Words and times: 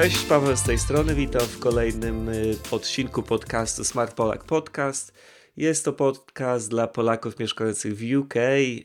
Cześć, 0.00 0.24
Paweł 0.24 0.56
z 0.56 0.62
tej 0.62 0.78
strony, 0.78 1.14
witam 1.14 1.40
w 1.40 1.58
kolejnym 1.58 2.28
y, 2.28 2.56
odcinku 2.70 3.22
podcastu 3.22 3.84
Smart 3.84 4.14
Polak 4.14 4.44
Podcast. 4.44 5.12
Jest 5.56 5.84
to 5.84 5.92
podcast 5.92 6.70
dla 6.70 6.86
Polaków 6.86 7.38
mieszkających 7.38 7.96
w 7.96 8.16
UK, 8.18 8.34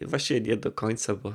właściwie 0.02 0.42
nie 0.42 0.58
do 0.58 0.72
końca, 0.72 1.16
bo 1.16 1.34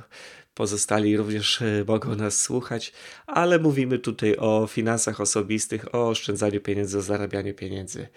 pozostali 0.53 1.17
również 1.17 1.61
y, 1.61 1.85
mogą 1.87 2.15
nas 2.15 2.41
słuchać, 2.41 2.93
ale 3.27 3.59
mówimy 3.59 3.99
tutaj 3.99 4.37
o 4.37 4.67
finansach 4.67 5.21
osobistych, 5.21 5.95
o 5.95 6.09
oszczędzaniu 6.09 6.61
pieniędzy, 6.61 6.97
o 6.97 7.01
zarabianiu 7.01 7.53
pieniędzy 7.53 8.07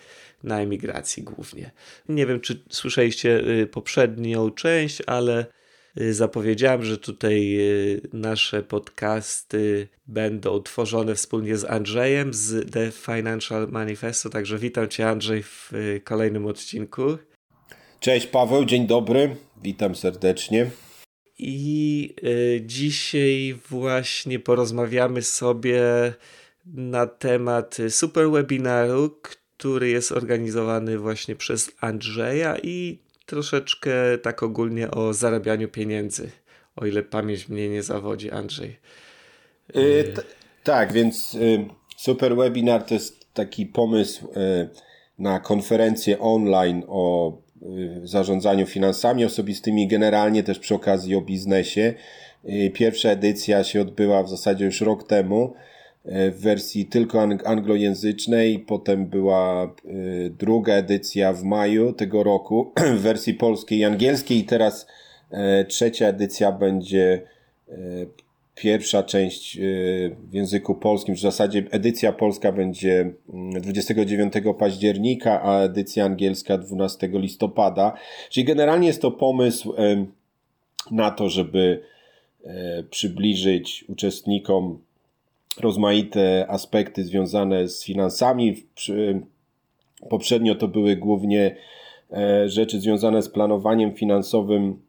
na 0.42 0.60
emigracji 0.60 1.22
głównie. 1.22 1.70
Nie 2.08 2.26
wiem, 2.26 2.40
czy 2.40 2.64
słyszeliście 2.70 3.40
y, 3.48 3.66
poprzednią 3.66 4.50
część, 4.50 5.02
ale 5.06 5.46
zapowiedziałem, 5.96 6.84
że 6.84 6.98
tutaj 6.98 7.56
y, 7.58 8.00
nasze 8.12 8.62
podcasty 8.62 9.88
będą 10.06 10.62
tworzone 10.62 11.14
wspólnie 11.14 11.56
z 11.56 11.64
Andrzejem 11.64 12.34
z 12.34 12.72
The 12.72 12.90
Financial 12.90 13.68
Manifesto. 13.68 14.30
Także 14.30 14.58
witam 14.58 14.88
Cię, 14.88 15.08
Andrzej, 15.08 15.42
w 15.42 15.72
y, 15.72 16.00
kolejnym 16.04 16.46
odcinku. 16.46 17.18
Cześć, 18.00 18.26
Paweł, 18.26 18.64
dzień 18.64 18.86
dobry. 18.86 19.36
Witam 19.62 19.94
serdecznie. 19.94 20.70
I 21.38 22.14
y, 22.24 22.62
dzisiaj 22.66 23.58
właśnie 23.68 24.38
porozmawiamy 24.38 25.22
sobie 25.22 25.82
na 26.66 27.06
temat 27.06 27.76
super 27.88 28.30
webinaru, 28.30 29.18
który 29.22 29.88
jest 29.88 30.12
organizowany 30.12 30.98
właśnie 30.98 31.36
przez 31.36 31.70
Andrzeja 31.80 32.56
i 32.62 33.03
troszeczkę 33.34 34.18
tak 34.22 34.42
ogólnie 34.42 34.90
o 34.90 35.14
zarabianiu 35.14 35.68
pieniędzy, 35.68 36.30
o 36.76 36.86
ile 36.86 37.02
pamięć 37.02 37.48
mnie 37.48 37.68
nie 37.68 37.82
zawodzi, 37.82 38.30
Andrzej. 38.30 38.76
Yy, 39.74 40.14
tak, 40.64 40.92
więc 40.92 41.34
yy, 41.34 41.64
super 41.96 42.36
webinar 42.36 42.82
to 42.82 42.94
jest 42.94 43.34
taki 43.34 43.66
pomysł 43.66 44.28
yy, 44.36 44.68
na 45.18 45.40
konferencję 45.40 46.18
online 46.18 46.82
o 46.88 47.32
zarządzaniu 48.04 48.66
finansami 48.66 49.24
osobistymi, 49.24 49.88
generalnie 49.88 50.42
też 50.42 50.58
przy 50.58 50.74
okazji 50.74 51.14
o 51.16 51.20
biznesie. 51.20 51.94
Pierwsza 52.74 53.08
edycja 53.08 53.64
się 53.64 53.80
odbyła 53.80 54.22
w 54.22 54.28
zasadzie 54.28 54.64
już 54.64 54.80
rok 54.80 55.06
temu 55.06 55.54
w 56.04 56.40
wersji 56.40 56.86
tylko 56.86 57.22
anglojęzycznej, 57.44 58.58
potem 58.58 59.06
była 59.06 59.74
y, 59.84 60.32
druga 60.38 60.74
edycja 60.74 61.32
w 61.32 61.42
maju 61.42 61.92
tego 61.92 62.22
roku 62.22 62.72
w 62.96 63.00
wersji 63.00 63.34
polskiej 63.34 63.78
i 63.78 63.84
angielskiej. 63.84 64.38
I 64.38 64.44
teraz 64.44 64.86
e, 65.30 65.64
trzecia 65.64 66.06
edycja 66.06 66.52
będzie 66.52 67.22
e, 67.68 67.74
pierwsza 68.54 69.02
część 69.02 69.56
e, 69.56 69.60
w 70.30 70.34
języku 70.34 70.74
polskim, 70.74 71.14
w 71.14 71.20
zasadzie 71.20 71.64
edycja 71.70 72.12
polska 72.12 72.52
będzie 72.52 73.12
29 73.60 74.36
mm, 74.36 74.54
października, 74.54 75.42
a 75.42 75.60
edycja 75.62 76.04
angielska 76.04 76.58
12 76.58 77.08
listopada. 77.12 77.94
Czyli 78.30 78.44
generalnie 78.44 78.86
jest 78.86 79.02
to 79.02 79.10
pomysł 79.10 79.74
na 80.90 81.10
to, 81.10 81.28
żeby 81.28 81.82
przybliżyć 82.90 83.84
uczestnikom 83.88 84.78
rozmaite 85.60 86.46
aspekty 86.48 87.04
związane 87.04 87.68
z 87.68 87.84
finansami. 87.84 88.66
Poprzednio 90.10 90.54
to 90.54 90.68
były 90.68 90.96
głównie 90.96 91.56
e, 92.12 92.48
rzeczy 92.48 92.80
związane 92.80 93.22
z 93.22 93.28
planowaniem 93.28 93.94
finansowym 93.94 94.82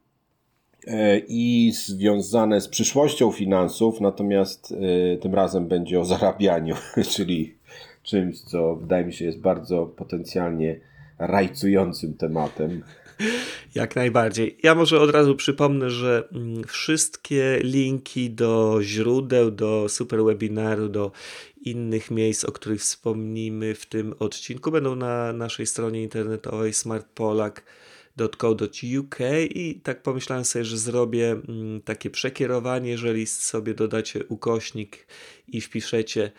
e, 0.86 1.18
i 1.28 1.72
związane 1.72 2.60
z 2.60 2.68
przyszłością 2.68 3.32
finansów, 3.32 4.00
natomiast 4.00 4.74
e, 5.12 5.16
tym 5.16 5.34
razem 5.34 5.68
będzie 5.68 6.00
o 6.00 6.04
zarabianiu, 6.04 6.74
czyli 7.14 7.54
czymś, 8.02 8.40
co 8.40 8.76
wydaje 8.76 9.04
mi 9.04 9.12
się 9.12 9.24
jest 9.24 9.40
bardzo 9.40 9.86
potencjalnie 9.86 10.80
rajcującym 11.18 12.14
tematem. 12.14 12.82
Jak 13.74 13.96
najbardziej. 13.96 14.58
Ja 14.62 14.74
może 14.74 15.00
od 15.00 15.10
razu 15.10 15.36
przypomnę, 15.36 15.90
że 15.90 16.28
mm, 16.32 16.64
wszystkie 16.64 17.58
linki 17.62 18.30
do 18.30 18.78
źródeł, 18.82 19.50
do 19.50 19.88
super 19.88 20.24
webinaru, 20.24 20.88
do 20.88 21.12
innych 21.60 22.10
miejsc, 22.10 22.44
o 22.44 22.52
których 22.52 22.80
wspomnimy 22.80 23.74
w 23.74 23.86
tym 23.86 24.14
odcinku, 24.18 24.70
będą 24.70 24.96
na 24.96 25.32
naszej 25.32 25.66
stronie 25.66 26.02
internetowej 26.02 26.74
smartpolak.co.uk 26.74 29.16
i 29.50 29.80
tak 29.82 30.02
pomyślałem 30.02 30.44
sobie, 30.44 30.64
że 30.64 30.78
zrobię 30.78 31.30
mm, 31.30 31.82
takie 31.82 32.10
przekierowanie, 32.10 32.90
jeżeli 32.90 33.26
sobie 33.26 33.74
dodacie 33.74 34.24
ukośnik 34.24 35.06
i 35.48 35.60
wpiszecie 35.60 36.32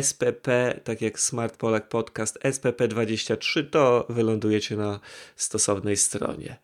SPP, 0.00 0.80
tak 0.84 1.02
jak 1.02 1.20
Smart 1.20 1.56
Polak 1.56 1.88
Podcast 1.88 2.38
SPP23, 2.44 3.70
to 3.70 4.06
wylądujecie 4.08 4.76
na 4.76 5.00
stosownej 5.36 5.96
stronie. 5.96 6.56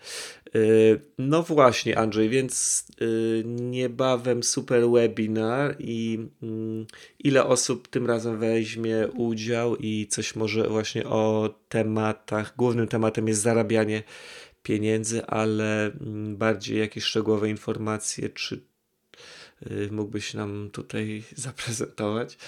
Y, 0.55 1.01
no 1.19 1.43
właśnie, 1.43 1.99
Andrzej, 1.99 2.29
więc 2.29 2.85
y, 3.03 3.43
niebawem 3.47 4.43
super 4.43 4.89
webinar 4.91 5.77
i 5.79 6.29
mm, 6.43 6.87
ile 7.19 7.45
osób 7.45 7.89
tym 7.89 8.07
razem 8.07 8.39
weźmie 8.39 9.09
udział 9.17 9.77
i 9.77 10.07
coś 10.11 10.37
może 10.37 10.69
właśnie 10.69 11.07
o 11.07 11.55
tematach. 11.69 12.57
Głównym 12.57 12.89
tematem 12.89 13.29
jest 13.29 13.43
zarabianie 13.43 14.03
pieniędzy, 14.63 15.27
ale 15.27 15.85
mm, 15.87 16.37
bardziej 16.37 16.79
jakieś 16.79 17.05
szczegółowe 17.05 17.51
informacje, 17.51 18.29
czy 18.29 18.61
y, 19.71 19.89
mógłbyś 19.93 20.35
nam 20.35 20.71
tutaj 20.73 21.23
zaprezentować? 21.37 22.39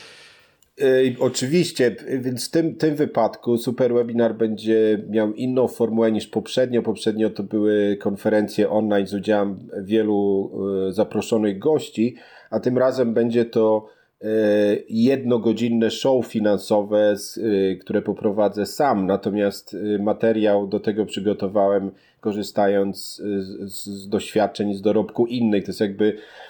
Oczywiście, 1.19 1.97
więc 2.19 2.49
w 2.49 2.51
tym, 2.51 2.75
tym 2.75 2.95
wypadku 2.95 3.59
super 3.59 3.95
webinar 3.95 4.35
będzie 4.35 5.05
miał 5.09 5.33
inną 5.33 5.69
formułę 5.69 6.13
niż 6.13 6.27
poprzednio. 6.27 6.83
Poprzednio 6.83 7.31
to 7.31 7.43
były 7.43 7.97
konferencje 8.01 8.71
online 8.71 9.07
z 9.07 9.15
udziałem 9.15 9.59
wielu 9.83 10.51
e, 10.89 10.93
zaproszonych 10.93 11.59
gości, 11.59 12.15
a 12.51 12.61
tym 12.61 12.79
razem 12.79 13.15
będzie 13.15 13.45
to 13.45 13.87
e, 14.23 14.27
jednogodzinne 14.89 15.91
show 15.91 16.27
finansowe, 16.27 17.15
e, 17.15 17.77
które 17.77 18.03
poprowadzę 18.03 18.67
sam. 18.67 19.07
Natomiast 19.07 19.77
materiał 19.99 20.67
do 20.67 20.81
tego 20.81 21.07
przygotowałem 21.07 21.91
korzystając 22.21 23.23
z, 23.65 23.73
z 23.73 24.09
doświadczeń, 24.09 24.75
z 24.75 24.81
dorobku 24.81 25.27
innych. 25.27 25.65
To 25.65 25.71
jest 25.71 25.81
jakby 25.81 26.17
E, 26.17 26.50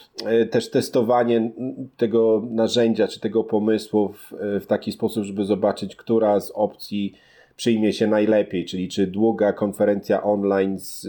też 0.51 0.71
testowanie 0.71 1.51
tego 1.97 2.43
narzędzia 2.51 3.09
czy 3.09 3.21
tego 3.21 3.45
pomysłu 3.45 4.09
w, 4.09 4.33
w, 4.61 4.67
taki 4.67 4.93
sposób, 4.93 5.25
żeby 5.25 5.45
zobaczyć, 5.45 5.97
która 5.97 6.41
z 6.41 6.51
opcji 6.51 7.15
przyjmie 7.57 7.93
się 7.93 8.07
najlepiej, 8.07 8.65
czyli 8.65 8.89
czy 8.89 9.07
długa 9.07 9.53
konferencja 9.53 10.23
online 10.23 10.79
z, 10.79 11.01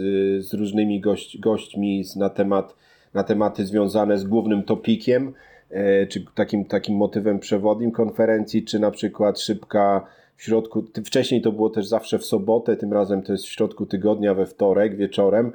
z 0.46 0.54
różnymi 0.54 1.00
gość, 1.00 1.38
gośćmi 1.38 2.04
na, 2.16 2.30
temat, 2.30 2.74
na 3.14 3.24
tematy 3.24 3.66
związane 3.66 4.18
z 4.18 4.24
głównym 4.24 4.62
topikiem, 4.62 5.32
e, 5.70 6.06
czy 6.06 6.24
takim, 6.34 6.64
takim 6.64 6.96
motywem 6.96 7.38
przewodnim 7.38 7.90
konferencji, 7.90 8.64
czy 8.64 8.78
na 8.78 8.90
przykład 8.90 9.40
szybka 9.40 10.06
w 10.36 10.42
środku, 10.42 10.84
wcześniej 11.04 11.42
to 11.42 11.52
było 11.52 11.70
też 11.70 11.86
zawsze 11.86 12.18
w 12.18 12.24
sobotę, 12.24 12.76
tym 12.76 12.92
razem 12.92 13.22
to 13.22 13.32
jest 13.32 13.44
w 13.44 13.52
środku 13.52 13.86
tygodnia 13.86 14.34
we 14.34 14.46
wtorek 14.46 14.96
wieczorem. 14.96 15.52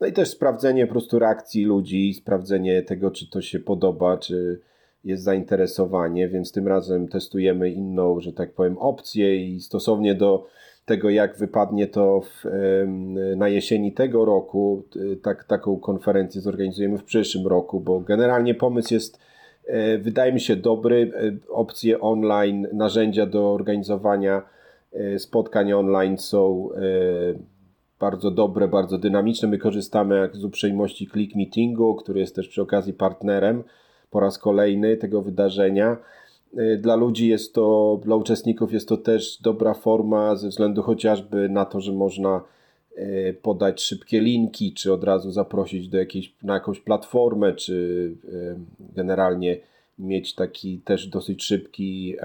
No 0.00 0.06
i 0.06 0.12
też 0.12 0.28
sprawdzenie 0.28 0.86
po 0.86 0.92
prostu 0.92 1.18
reakcji 1.18 1.64
ludzi, 1.64 2.14
sprawdzenie 2.14 2.82
tego, 2.82 3.10
czy 3.10 3.30
to 3.30 3.40
się 3.40 3.58
podoba, 3.58 4.16
czy 4.16 4.60
jest 5.04 5.22
zainteresowanie, 5.22 6.28
więc 6.28 6.52
tym 6.52 6.68
razem 6.68 7.08
testujemy 7.08 7.70
inną, 7.70 8.20
że 8.20 8.32
tak 8.32 8.52
powiem, 8.52 8.78
opcję 8.78 9.36
i 9.36 9.60
stosownie 9.60 10.14
do 10.14 10.46
tego, 10.84 11.10
jak 11.10 11.36
wypadnie 11.36 11.86
to 11.86 12.20
w, 12.20 12.44
na 13.36 13.48
jesieni 13.48 13.92
tego 13.92 14.24
roku, 14.24 14.84
tak, 15.22 15.44
taką 15.44 15.76
konferencję 15.76 16.40
zorganizujemy 16.40 16.98
w 16.98 17.04
przyszłym 17.04 17.46
roku, 17.46 17.80
bo 17.80 18.00
generalnie 18.00 18.54
pomysł 18.54 18.94
jest, 18.94 19.18
e, 19.66 19.98
wydaje 19.98 20.32
mi 20.32 20.40
się, 20.40 20.56
dobry. 20.56 21.12
E, 21.14 21.52
opcje 21.52 22.00
online, 22.00 22.68
narzędzia 22.72 23.26
do 23.26 23.52
organizowania 23.52 24.42
e, 24.92 25.18
spotkań 25.18 25.72
online 25.72 26.18
są 26.18 26.68
bardzo 28.00 28.30
dobre, 28.30 28.68
bardzo 28.68 28.98
dynamiczne. 28.98 29.48
My 29.48 29.58
korzystamy 29.58 30.30
z 30.32 30.44
uprzejmości 30.44 31.08
Click 31.12 31.36
Meetingu, 31.36 31.94
który 31.94 32.20
jest 32.20 32.36
też 32.36 32.48
przy 32.48 32.62
okazji 32.62 32.92
partnerem 32.92 33.62
po 34.10 34.20
raz 34.20 34.38
kolejny 34.38 34.96
tego 34.96 35.22
wydarzenia. 35.22 35.96
Y, 36.58 36.78
dla 36.82 36.96
ludzi 36.96 37.28
jest 37.28 37.54
to, 37.54 38.00
dla 38.04 38.16
uczestników 38.16 38.72
jest 38.72 38.88
to 38.88 38.96
też 38.96 39.38
dobra 39.42 39.74
forma 39.74 40.36
ze 40.36 40.48
względu 40.48 40.82
chociażby 40.82 41.48
na 41.48 41.64
to, 41.64 41.80
że 41.80 41.92
można 41.92 42.40
y, 42.98 43.36
podać 43.42 43.82
szybkie 43.82 44.20
linki, 44.20 44.72
czy 44.72 44.92
od 44.92 45.04
razu 45.04 45.30
zaprosić 45.30 45.88
do 45.88 45.98
jakiejś, 45.98 46.34
na 46.42 46.54
jakąś 46.54 46.80
platformę, 46.80 47.54
czy 47.54 47.74
y, 48.24 48.56
generalnie 48.94 49.58
mieć 49.98 50.34
taki 50.34 50.78
też 50.78 51.06
dosyć 51.06 51.44
szybki 51.44 52.16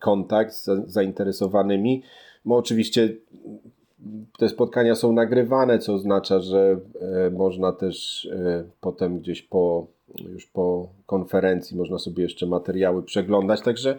kontakt 0.00 0.54
z 0.54 0.70
zainteresowanymi. 0.86 2.02
Bo 2.44 2.56
oczywiście 2.56 3.08
te 4.38 4.48
spotkania 4.48 4.94
są 4.94 5.12
nagrywane, 5.12 5.78
co 5.78 5.94
oznacza, 5.94 6.40
że 6.40 6.80
e, 7.00 7.30
można 7.30 7.72
też 7.72 8.28
e, 8.32 8.64
potem 8.80 9.18
gdzieś 9.18 9.42
po 9.42 9.86
już 10.18 10.46
po 10.46 10.88
konferencji 11.06 11.76
można 11.76 11.98
sobie 11.98 12.22
jeszcze 12.22 12.46
materiały 12.46 13.02
przeglądać. 13.02 13.60
Także 13.60 13.98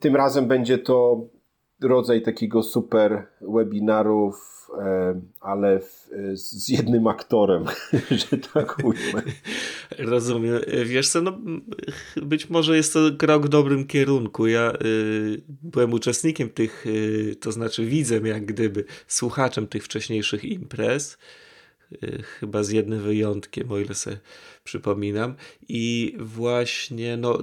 tym 0.00 0.16
razem 0.16 0.48
będzie 0.48 0.78
to 0.78 1.20
rodzaj 1.82 2.22
takiego 2.22 2.62
super 2.62 3.26
webinarów, 3.40 4.58
ale 5.40 5.80
z 6.34 6.68
jednym 6.68 7.06
aktorem, 7.06 7.64
że 8.30 8.38
tak 8.38 8.78
ujmę. 8.84 9.22
Rozumiem. 9.98 10.60
Wiesz 10.84 11.08
co, 11.08 11.22
no, 11.22 11.38
być 12.16 12.50
może 12.50 12.76
jest 12.76 12.92
to 12.92 13.00
krok 13.18 13.46
w 13.46 13.48
dobrym 13.48 13.86
kierunku. 13.86 14.46
Ja 14.46 14.72
y, 14.84 15.42
byłem 15.62 15.92
uczestnikiem 15.92 16.50
tych, 16.50 16.86
y, 16.86 17.36
to 17.40 17.52
znaczy 17.52 17.86
widzem 17.86 18.26
jak 18.26 18.46
gdyby, 18.46 18.84
słuchaczem 19.06 19.66
tych 19.66 19.84
wcześniejszych 19.84 20.44
imprez 20.44 21.18
chyba 22.40 22.62
z 22.62 22.70
jednym 22.70 23.00
wyjątkiem, 23.00 23.72
o 23.72 23.78
ile 23.78 23.94
sobie 23.94 24.18
przypominam. 24.64 25.34
I 25.68 26.14
właśnie 26.18 27.16
no, 27.16 27.38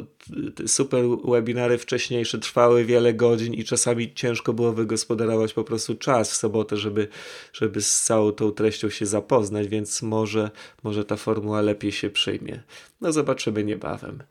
super 0.67 1.03
webinary 1.25 1.77
wcześniejsze 1.77 2.39
trwały 2.39 2.85
wiele 2.85 3.13
godzin 3.13 3.53
i 3.53 3.63
czasami 3.63 4.13
ciężko 4.13 4.53
było 4.53 4.73
wygospodarować 4.73 5.53
po 5.53 5.63
prostu 5.63 5.95
czas 5.95 6.31
w 6.31 6.35
sobotę, 6.35 6.77
żeby, 6.77 7.07
żeby 7.53 7.81
z 7.81 8.03
całą 8.03 8.31
tą 8.31 8.51
treścią 8.51 8.89
się 8.89 9.05
zapoznać, 9.05 9.67
więc 9.67 10.01
może, 10.01 10.51
może 10.83 11.05
ta 11.05 11.15
formuła 11.15 11.61
lepiej 11.61 11.91
się 11.91 12.09
przyjmie. 12.09 12.63
No 13.01 13.11
zobaczymy 13.11 13.63
niebawem. 13.63 14.23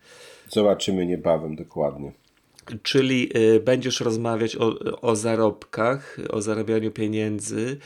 Zobaczymy 0.49 1.07
niebawem, 1.07 1.57
dokładnie. 1.57 2.13
Czyli 2.83 3.39
y, 3.39 3.61
będziesz 3.61 4.01
rozmawiać 4.01 4.57
o, 4.57 4.79
o 5.01 5.17
zarobkach, 5.17 6.17
o 6.31 6.43
zarabianiu 6.43 6.91
pieniędzy, 6.91 7.79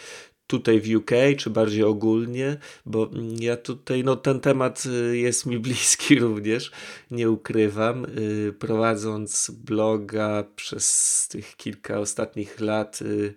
tutaj 0.49 0.81
w 0.81 0.97
UK, 0.97 1.11
czy 1.39 1.51
bardziej 1.51 1.85
ogólnie, 1.85 2.57
bo 2.87 3.11
ja 3.41 3.57
tutaj, 3.57 4.05
no 4.05 4.17
ten 4.17 4.41
temat 4.41 4.85
y, 4.87 5.19
jest 5.19 5.47
mi 5.47 5.59
bliski 5.69 6.19
również, 6.19 6.71
nie 7.11 7.31
ukrywam. 7.31 8.07
Y, 8.19 8.55
prowadząc 8.59 9.51
bloga 9.51 10.45
przez 10.57 11.29
tych 11.31 11.57
kilka 11.57 11.99
ostatnich 11.99 12.61
lat, 12.61 13.03
y, 13.03 13.35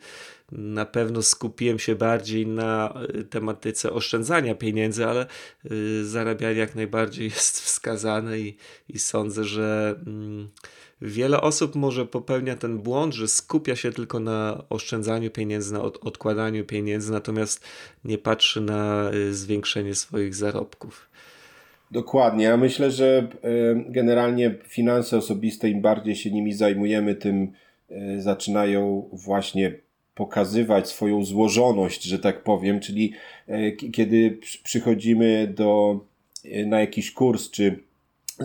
na 0.52 0.86
pewno 0.86 1.22
skupiłem 1.22 1.80
się 1.80 1.96
bardziej 1.96 2.48
na 2.48 2.94
tematyce 3.30 3.94
oszczędzania 3.94 4.56
pieniędzy, 4.56 5.06
ale 5.06 5.26
zarabianie 6.04 6.60
jak 6.60 6.76
najbardziej 6.76 7.26
jest 7.30 7.62
wskazane 7.66 8.40
i, 8.40 8.58
i 8.90 9.00
sądzę, 9.00 9.44
że. 9.44 9.96
Mm, 10.08 10.50
Wiele 11.02 11.42
osób 11.42 11.76
może 11.76 12.06
popełnia 12.06 12.56
ten 12.56 12.78
błąd, 12.78 13.14
że 13.14 13.28
skupia 13.28 13.76
się 13.76 13.92
tylko 13.92 14.20
na 14.20 14.64
oszczędzaniu 14.70 15.32
pieniędzy, 15.32 15.74
na 15.74 15.82
od, 15.82 16.06
odkładaniu 16.06 16.66
pieniędzy, 16.66 17.12
natomiast 17.12 17.66
nie 18.06 18.18
patrzy 18.18 18.62
na 18.62 19.12
y, 19.14 19.34
zwiększenie 19.34 19.96
swoich 19.96 20.36
zarobków. 20.36 21.10
Dokładnie. 21.92 22.44
Ja 22.44 22.58
myślę, 22.58 22.92
że 22.92 23.28
y, 23.46 23.86
generalnie 23.90 24.56
finanse 24.68 25.18
osobiste, 25.18 25.70
im 25.70 25.82
bardziej 25.82 26.16
się 26.16 26.32
nimi 26.32 26.54
zajmujemy, 26.54 27.16
tym 27.16 27.52
y, 27.92 28.22
zaczynają 28.22 29.10
właśnie 29.14 29.74
pokazywać 30.16 30.90
swoją 30.90 31.26
złożoność, 31.26 32.04
że 32.04 32.20
tak 32.20 32.44
powiem, 32.44 32.80
czyli 32.80 33.14
kiedy 33.94 34.40
przychodzimy 34.64 35.54
do, 35.56 36.00
na 36.66 36.80
jakiś 36.80 37.12
kurs, 37.12 37.50
czy 37.50 37.80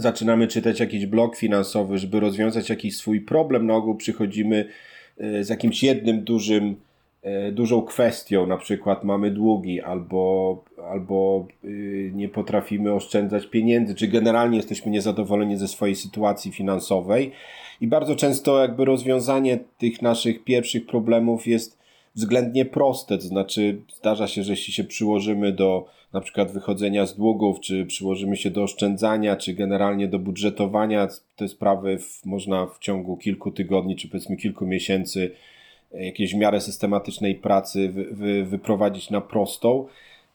zaczynamy 0.01 0.47
czytać 0.47 0.81
jakiś 0.81 1.07
blog 1.07 1.37
finansowy, 1.37 1.99
żeby 1.99 2.21
rozwiązać 2.21 2.71
jakiś 2.71 2.97
swój 2.97 3.21
problem, 3.21 3.67
na 3.67 3.75
ogół 3.75 3.95
przychodzimy 3.95 4.69
e, 5.19 5.45
z 5.45 5.49
jakimś 5.49 5.83
jednym 5.83 6.25
dużym, 6.25 6.77
e, 7.23 7.53
dużą 7.53 7.83
kwestią, 7.83 8.47
na 8.47 8.57
przykład 8.57 9.05
mamy 9.05 9.31
długi 9.31 9.81
albo, 9.81 10.65
albo 10.91 11.47
y, 11.65 12.11
nie 12.15 12.29
potrafimy 12.29 12.93
oszczędzać 12.93 13.47
pieniędzy, 13.47 13.95
czy 13.95 14.09
generalnie 14.09 14.57
jesteśmy 14.57 14.91
niezadowoleni 14.91 15.57
ze 15.57 15.69
swojej 15.69 15.97
sytuacji 15.97 16.53
finansowej. 16.53 17.33
I 17.81 17.87
bardzo 17.87 18.17
często 18.17 18.61
jakby 18.61 18.85
rozwiązanie 18.85 19.59
tych 19.79 20.03
naszych 20.03 20.45
pierwszych 20.45 20.87
problemów 20.87 21.47
jest 21.47 21.86
względnie 22.17 22.65
proste, 22.65 23.19
to 23.19 23.25
znaczy 23.25 23.83
zdarza 23.97 24.29
się, 24.29 24.43
że 24.43 24.53
jeśli 24.53 24.73
się 24.73 24.85
przyłożymy 24.85 25.53
do 25.53 25.87
na 26.13 26.21
przykład 26.21 26.53
wychodzenia 26.53 27.07
z 27.07 27.17
długów, 27.17 27.61
czy 27.61 27.87
przyłożymy 27.87 28.37
się 28.37 28.51
do 28.51 28.63
oszczędzania, 28.63 29.37
czy 29.37 29.55
generalnie 29.55 30.09
do 30.09 30.19
budżetowania, 30.19 31.09
te 31.37 31.49
sprawy 31.49 31.99
w, 31.99 32.25
można 32.25 32.67
w 32.67 32.79
ciągu 32.79 33.17
kilku 33.17 33.51
tygodni, 33.51 33.97
czy 33.97 34.09
powiedzmy 34.09 34.37
kilku 34.37 34.67
miesięcy 34.67 35.31
e, 35.95 36.05
jakiejś 36.05 36.35
w 36.35 36.39
miarę 36.39 36.61
systematycznej 36.61 37.35
pracy 37.35 37.89
wy, 37.89 38.05
wy, 38.05 38.45
wyprowadzić 38.45 39.11
na 39.11 39.21
prostą. 39.21 39.87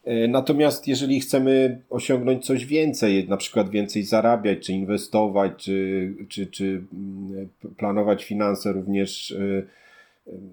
E, 0.04 0.27
natomiast 0.27 0.88
jeżeli 0.88 1.19
chcemy 1.19 1.81
osiągnąć 1.89 2.45
coś 2.45 2.66
więcej, 2.66 3.27
na 3.27 3.38
przykład 3.38 3.69
więcej 3.69 4.04
zarabiać, 4.04 4.60
czy 4.60 4.74
inwestować, 4.74 5.51
czy, 5.57 6.13
czy, 6.30 6.48
czy 6.48 6.84
mm, 6.94 7.50
planować 7.77 8.24
finanse 8.24 8.72
również 8.72 9.31
e, 9.31 9.81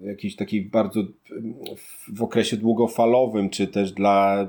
jakiejś 0.01 0.35
takiej 0.35 0.61
bardzo 0.61 1.03
w 2.13 2.23
okresie 2.23 2.57
długofalowym, 2.57 3.49
czy 3.49 3.67
też 3.67 3.91
dla, 3.91 4.47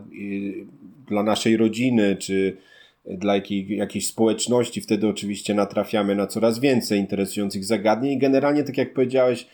dla 1.09 1.23
naszej 1.23 1.57
rodziny, 1.57 2.17
czy 2.17 2.57
dla 3.05 3.35
jakiej, 3.35 3.77
jakiejś 3.77 4.07
społeczności, 4.07 4.81
wtedy 4.81 5.09
oczywiście 5.09 5.55
natrafiamy 5.55 6.15
na 6.15 6.27
coraz 6.27 6.59
więcej 6.59 7.01
interesujących 7.01 7.65
zagadnień. 7.65 8.13
I 8.13 8.19
generalnie, 8.19 8.65
tak 8.65 8.79
jak 8.79 8.95
powiedziałeś, 8.95 9.47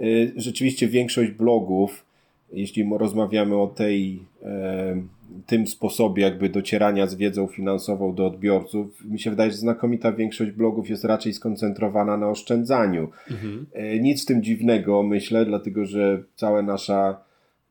y, 0.00 0.32
rzeczywiście 0.36 0.88
większość 0.88 1.30
blogów, 1.30 2.04
jeśli 2.52 2.84
rozmawiamy 2.98 3.56
o 3.56 3.66
tej 3.66 4.20
tym 5.46 5.66
sposobie 5.66 6.22
jakby 6.22 6.48
docierania 6.48 7.06
z 7.06 7.14
wiedzą 7.14 7.46
finansową 7.46 8.14
do 8.14 8.26
odbiorców, 8.26 9.04
mi 9.04 9.20
się 9.20 9.30
wydaje, 9.30 9.50
że 9.50 9.56
znakomita 9.56 10.12
większość 10.12 10.50
blogów 10.50 10.90
jest 10.90 11.04
raczej 11.04 11.32
skoncentrowana 11.32 12.16
na 12.16 12.28
oszczędzaniu. 12.28 13.10
Mhm. 13.30 13.66
E, 13.72 13.98
nic 13.98 14.22
w 14.22 14.26
tym 14.26 14.42
dziwnego, 14.42 15.02
myślę, 15.02 15.44
dlatego 15.44 15.84
że 15.84 16.22
cała 16.36 16.62
nasza 16.62 17.20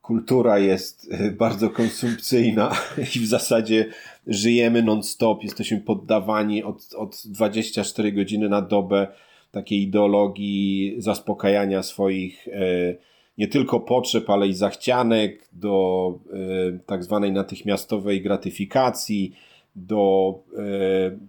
kultura 0.02 0.60
jest 0.60 1.08
e, 1.12 1.32
bardzo 1.32 1.70
konsumpcyjna 1.70 2.72
i 3.16 3.20
w 3.20 3.28
zasadzie 3.28 3.86
żyjemy 4.28 4.84
non-stop, 4.84 5.44
jesteśmy 5.44 5.82
poddawani 5.82 6.64
od, 6.64 6.94
od 6.94 7.22
24 7.26 8.12
godziny 8.12 8.50
na 8.50 8.62
dobę 8.62 9.08
takiej 9.52 9.82
ideologii 9.82 10.96
zaspokajania 10.98 11.84
swoich 11.84 12.48
e, 12.48 13.11
nie 13.38 13.48
tylko 13.48 13.80
potrzeb, 13.80 14.30
ale 14.30 14.48
i 14.48 14.54
zachcianek, 14.54 15.50
do 15.54 16.14
e, 16.34 16.80
tak 16.86 17.04
zwanej 17.04 17.32
natychmiastowej 17.32 18.22
gratyfikacji, 18.22 19.36
do 19.76 20.34
e, 20.58 20.62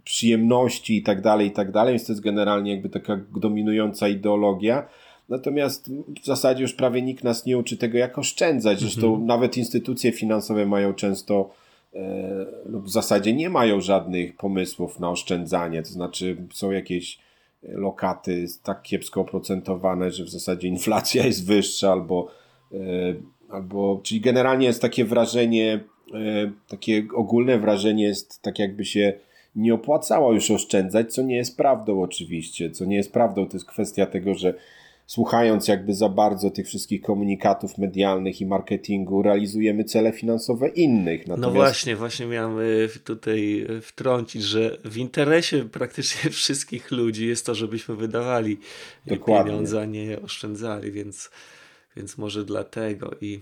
przyjemności 0.04 0.96
i 0.96 1.02
tak 1.02 1.20
dalej, 1.20 1.46
i 1.46 1.50
tak 1.50 1.70
dalej. 1.70 1.92
Więc 1.94 2.06
to 2.06 2.12
jest 2.12 2.22
generalnie 2.22 2.72
jakby 2.72 2.88
taka 2.88 3.20
dominująca 3.36 4.08
ideologia. 4.08 4.88
Natomiast 5.28 5.90
w 6.22 6.26
zasadzie 6.26 6.62
już 6.62 6.74
prawie 6.74 7.02
nikt 7.02 7.24
nas 7.24 7.46
nie 7.46 7.58
uczy 7.58 7.76
tego, 7.76 7.98
jak 7.98 8.18
oszczędzać. 8.18 8.80
Zresztą 8.80 9.06
mhm. 9.06 9.26
nawet 9.26 9.56
instytucje 9.56 10.12
finansowe 10.12 10.66
mają 10.66 10.94
często 10.94 11.50
e, 11.94 12.46
lub 12.66 12.84
w 12.84 12.90
zasadzie 12.90 13.32
nie 13.32 13.50
mają 13.50 13.80
żadnych 13.80 14.36
pomysłów 14.36 15.00
na 15.00 15.10
oszczędzanie. 15.10 15.82
To 15.82 15.88
znaczy 15.88 16.36
są 16.52 16.70
jakieś 16.70 17.18
lokaty 17.62 18.46
tak 18.62 18.82
kiepsko 18.82 19.20
oprocentowane, 19.20 20.10
że 20.10 20.24
w 20.24 20.28
zasadzie 20.28 20.68
inflacja 20.68 21.26
jest 21.26 21.46
wyższa 21.46 21.92
albo, 21.92 22.30
e, 22.72 22.76
albo 23.48 24.00
czyli 24.02 24.20
generalnie 24.20 24.66
jest 24.66 24.82
takie 24.82 25.04
wrażenie, 25.04 25.80
e, 26.14 26.52
takie 26.68 27.06
ogólne 27.14 27.58
wrażenie 27.58 28.04
jest 28.04 28.42
tak 28.42 28.58
jakby 28.58 28.84
się 28.84 29.12
nie 29.56 29.74
opłacało 29.74 30.32
już 30.32 30.50
oszczędzać, 30.50 31.14
co 31.14 31.22
nie 31.22 31.36
jest 31.36 31.56
prawdą 31.56 32.02
oczywiście, 32.02 32.70
co 32.70 32.84
nie 32.84 32.96
jest 32.96 33.12
prawdą, 33.12 33.46
to 33.48 33.56
jest 33.56 33.66
kwestia 33.66 34.06
tego, 34.06 34.34
że 34.34 34.54
słuchając 35.06 35.68
jakby 35.68 35.94
za 35.94 36.08
bardzo 36.08 36.50
tych 36.50 36.66
wszystkich 36.66 37.02
komunikatów 37.02 37.78
medialnych 37.78 38.40
i 38.40 38.46
marketingu, 38.46 39.22
realizujemy 39.22 39.84
cele 39.84 40.12
finansowe 40.12 40.68
innych. 40.68 41.26
No 41.26 41.36
Natomiast... 41.36 41.54
No 41.54 41.60
właśnie, 41.60 41.96
właśnie 41.96 42.26
miałem 42.26 42.58
y, 42.58 42.88
tutaj 43.04 43.66
y, 43.70 43.80
wtrącić, 43.80 44.42
że 44.42 44.78
w 44.84 44.96
interesie 44.96 45.64
praktycznie 45.64 46.30
wszystkich 46.40 46.90
ludzi 46.90 47.26
jest 47.26 47.46
to, 47.46 47.54
żebyśmy 47.54 47.96
wydawali 47.96 48.58
Dokładnie. 49.06 49.50
pieniądze, 49.50 49.80
a 49.80 49.84
nie 49.84 50.22
oszczędzali, 50.22 50.92
więc, 50.92 51.30
więc 51.96 52.18
może 52.18 52.44
dlatego 52.44 53.10
i 53.20 53.40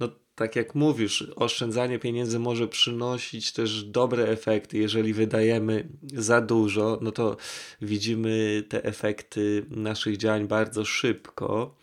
no 0.00 0.08
tak 0.36 0.56
jak 0.56 0.74
mówisz, 0.74 1.30
oszczędzanie 1.36 1.98
pieniędzy 1.98 2.38
może 2.38 2.68
przynosić 2.68 3.52
też 3.52 3.84
dobre 3.84 4.24
efekty. 4.24 4.78
Jeżeli 4.78 5.12
wydajemy 5.12 5.88
za 6.14 6.40
dużo, 6.40 6.98
no 7.02 7.12
to 7.12 7.36
widzimy 7.82 8.64
te 8.68 8.84
efekty 8.84 9.66
naszych 9.70 10.16
działań 10.16 10.48
bardzo 10.48 10.84
szybko, 10.84 11.74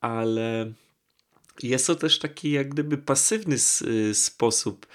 ale 0.00 0.72
jest 1.62 1.86
to 1.86 1.94
też 1.94 2.18
taki 2.18 2.50
jak 2.50 2.68
gdyby 2.68 2.98
pasywny 2.98 3.56
sposób 4.12 4.86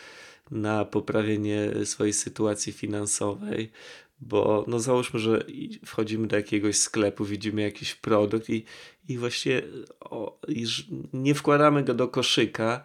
na 0.51 0.85
poprawienie 0.85 1.71
swojej 1.85 2.13
sytuacji 2.13 2.73
finansowej, 2.73 3.71
bo 4.19 4.65
no 4.67 4.79
załóżmy, 4.79 5.19
że 5.19 5.45
wchodzimy 5.86 6.27
do 6.27 6.36
jakiegoś 6.36 6.77
sklepu, 6.77 7.25
widzimy 7.25 7.62
jakiś 7.62 7.95
produkt 7.95 8.50
i, 8.50 8.63
i 9.09 9.17
właściwie 9.17 9.62
o, 10.00 10.39
nie 11.13 11.36
wkładamy 11.36 11.83
go 11.83 11.93
do 11.93 12.07
koszyka, 12.07 12.83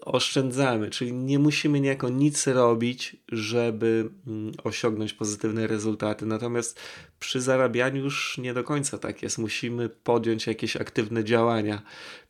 oszczędzamy, 0.00 0.90
czyli 0.90 1.12
nie 1.12 1.38
musimy 1.38 1.80
niejako 1.80 2.08
nic 2.08 2.46
robić, 2.46 3.16
żeby 3.32 4.10
mm, 4.26 4.52
osiągnąć 4.64 5.12
pozytywne 5.12 5.66
rezultaty. 5.66 6.26
Natomiast 6.26 6.80
przy 7.20 7.40
zarabianiu 7.40 8.04
już 8.04 8.38
nie 8.38 8.54
do 8.54 8.64
końca 8.64 8.98
tak 8.98 9.22
jest. 9.22 9.38
Musimy 9.38 9.88
podjąć 9.88 10.46
jakieś 10.46 10.76
aktywne 10.76 11.24
działania 11.24 11.82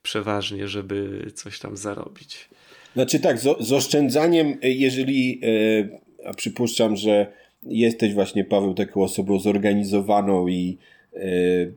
przeważnie, 0.03 0.69
żeby 0.69 1.27
coś 1.35 1.59
tam 1.59 1.77
zarobić. 1.77 2.49
Znaczy 2.95 3.21
tak, 3.21 3.39
z, 3.39 3.67
z 3.67 3.73
oszczędzaniem, 3.73 4.59
e, 4.63 4.71
jeżeli, 4.71 5.41
e, 5.43 6.29
a 6.29 6.35
przypuszczam, 6.35 6.97
że 6.97 7.33
jesteś 7.69 8.15
właśnie, 8.15 8.45
Paweł, 8.45 8.75
taką 8.75 9.03
osobą 9.03 9.39
zorganizowaną 9.39 10.49
i 10.49 10.79
e, 11.15 11.19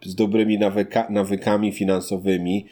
z 0.06 0.16
dobrymi 0.16 0.58
nawyka, 0.58 1.08
nawykami 1.10 1.72
finansowymi, 1.72 2.66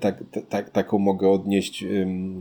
tak, 0.00 0.24
tak, 0.48 0.70
taką 0.70 0.98
mogę 0.98 1.28
odnieść, 1.28 1.84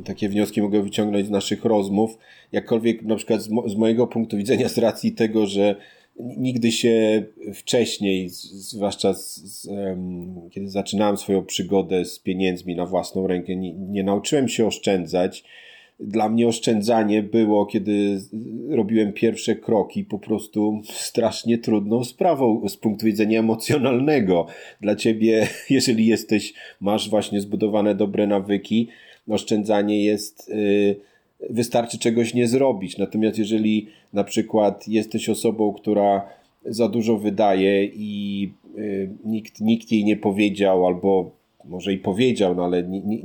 takie 0.05 0.29
wnioski 0.29 0.61
mogę 0.61 0.81
wyciągnąć 0.81 1.27
z 1.27 1.29
naszych 1.29 1.65
rozmów. 1.65 2.17
Jakkolwiek 2.51 3.01
na 3.01 3.15
przykład 3.15 3.41
z, 3.41 3.49
mo 3.49 3.69
z 3.69 3.75
mojego 3.75 4.07
punktu 4.07 4.37
widzenia, 4.37 4.69
z 4.69 4.77
racji 4.77 5.11
tego, 5.11 5.45
że 5.45 5.75
nigdy 6.19 6.71
się 6.71 7.23
wcześniej, 7.53 8.29
zwłaszcza 8.29 9.13
z, 9.13 9.35
z, 9.35 9.69
kiedy 10.51 10.69
zaczynałem 10.69 11.17
swoją 11.17 11.45
przygodę 11.45 12.05
z 12.05 12.19
pieniędzmi 12.19 12.75
na 12.75 12.85
własną 12.85 13.27
rękę, 13.27 13.55
nie, 13.55 13.73
nie, 13.73 14.03
nauczyłem 14.03 14.47
się 14.47 14.67
oszczędzać. 14.67 15.43
Dla 15.99 16.29
mnie 16.29 16.47
oszczędzanie 16.47 17.23
było, 17.23 17.65
kiedy 17.65 18.21
robiłem 18.69 19.13
pierwsze 19.13 19.55
kroki, 19.55 20.03
po 20.03 20.19
prostu 20.19 20.81
strasznie 20.83 21.57
trudną 21.57 22.03
sprawą 22.03 22.69
z 22.69 22.77
punktu 22.77 23.05
widzenia 23.05 23.39
emocjonalnego. 23.39 24.45
Dla 24.81 24.95
ciebie, 24.95 25.47
jeżeli 25.69 26.05
jesteś, 26.05 26.53
masz 26.79 27.09
właśnie 27.09 27.41
zbudowane 27.41 27.95
dobre 27.95 28.27
nawyki, 28.27 28.87
oszczędzanie 29.27 30.03
jest. 30.03 30.49
Yy, 30.49 30.95
wystarczy 31.49 31.99
czegoś 31.99 32.33
nie 32.33 32.47
zrobić. 32.47 32.97
Natomiast 32.97 33.37
jeżeli 33.37 33.87
na 34.13 34.23
przykład 34.23 34.87
jesteś 34.87 35.29
osobą, 35.29 35.73
która 35.73 36.29
za 36.65 36.89
dużo 36.89 37.17
wydaje 37.17 37.85
i 37.85 38.51
y, 38.77 39.09
nikt, 39.25 39.61
nikt 39.61 39.91
jej 39.91 40.05
nie 40.05 40.17
powiedział, 40.17 40.87
albo 40.87 41.31
może 41.65 41.93
i 41.93 41.97
powiedział, 41.97 42.55
no 42.55 42.65
ale 42.65 42.83
ni, 42.83 43.01
ni, 43.03 43.23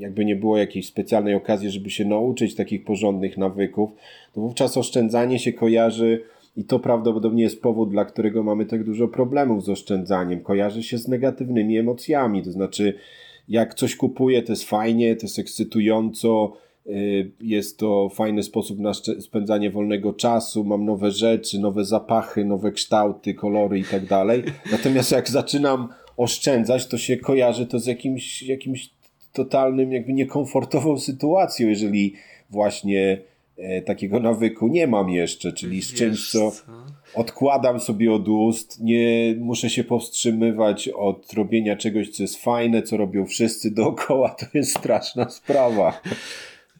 jakby 0.00 0.24
nie 0.24 0.36
było 0.36 0.56
jakiejś 0.56 0.86
specjalnej 0.86 1.34
okazji, 1.34 1.70
żeby 1.70 1.90
się 1.90 2.04
nauczyć 2.04 2.54
takich 2.54 2.84
porządnych 2.84 3.38
nawyków, 3.38 3.90
to 4.34 4.40
wówczas 4.40 4.76
oszczędzanie 4.76 5.38
się 5.38 5.52
kojarzy 5.52 6.22
i 6.56 6.64
to 6.64 6.78
prawdopodobnie 6.78 7.42
jest 7.42 7.62
powód, 7.62 7.90
dla 7.90 8.04
którego 8.04 8.42
mamy 8.42 8.66
tak 8.66 8.84
dużo 8.84 9.08
problemów 9.08 9.64
z 9.64 9.68
oszczędzaniem. 9.68 10.40
Kojarzy 10.40 10.82
się 10.82 10.98
z 10.98 11.08
negatywnymi 11.08 11.78
emocjami, 11.78 12.42
to 12.42 12.52
znaczy 12.52 12.94
jak 13.48 13.74
coś 13.74 13.96
kupuję, 13.96 14.42
to 14.42 14.52
jest 14.52 14.64
fajnie, 14.64 15.16
to 15.16 15.22
jest 15.22 15.38
ekscytująco, 15.38 16.52
Y, 16.86 17.30
jest 17.40 17.78
to 17.78 18.08
fajny 18.08 18.42
sposób 18.42 18.78
na 18.78 18.92
spędzanie 19.20 19.70
wolnego 19.70 20.12
czasu, 20.12 20.64
mam 20.64 20.84
nowe 20.84 21.10
rzeczy, 21.10 21.58
nowe 21.58 21.84
zapachy, 21.84 22.44
nowe 22.44 22.72
kształty, 22.72 23.34
kolory 23.34 23.78
i 23.78 23.84
tak 23.84 24.06
dalej. 24.06 24.42
Natomiast 24.72 25.12
jak 25.12 25.30
zaczynam 25.30 25.88
oszczędzać, 26.16 26.86
to 26.86 26.98
się 26.98 27.16
kojarzy 27.16 27.66
to 27.66 27.78
z 27.78 27.86
jakimś, 27.86 28.42
jakimś 28.42 28.90
totalnym, 29.32 29.92
jakby 29.92 30.12
niekomfortową 30.12 30.98
sytuacją, 30.98 31.68
jeżeli 31.68 32.14
właśnie 32.50 33.18
e, 33.58 33.82
takiego 33.82 34.20
nawyku 34.20 34.68
nie 34.68 34.86
mam 34.86 35.10
jeszcze, 35.10 35.52
czyli 35.52 35.82
z 35.82 35.94
czymś, 35.94 36.30
co 36.30 36.52
odkładam 37.14 37.80
sobie 37.80 38.12
od 38.12 38.28
ust, 38.28 38.80
nie 38.80 39.34
muszę 39.38 39.70
się 39.70 39.84
powstrzymywać 39.84 40.88
od 40.88 41.32
robienia 41.32 41.76
czegoś, 41.76 42.08
co 42.08 42.22
jest 42.22 42.42
fajne, 42.42 42.82
co 42.82 42.96
robią 42.96 43.26
wszyscy 43.26 43.70
dookoła, 43.70 44.28
to 44.28 44.46
jest 44.54 44.78
straszna 44.78 45.30
sprawa. 45.30 46.00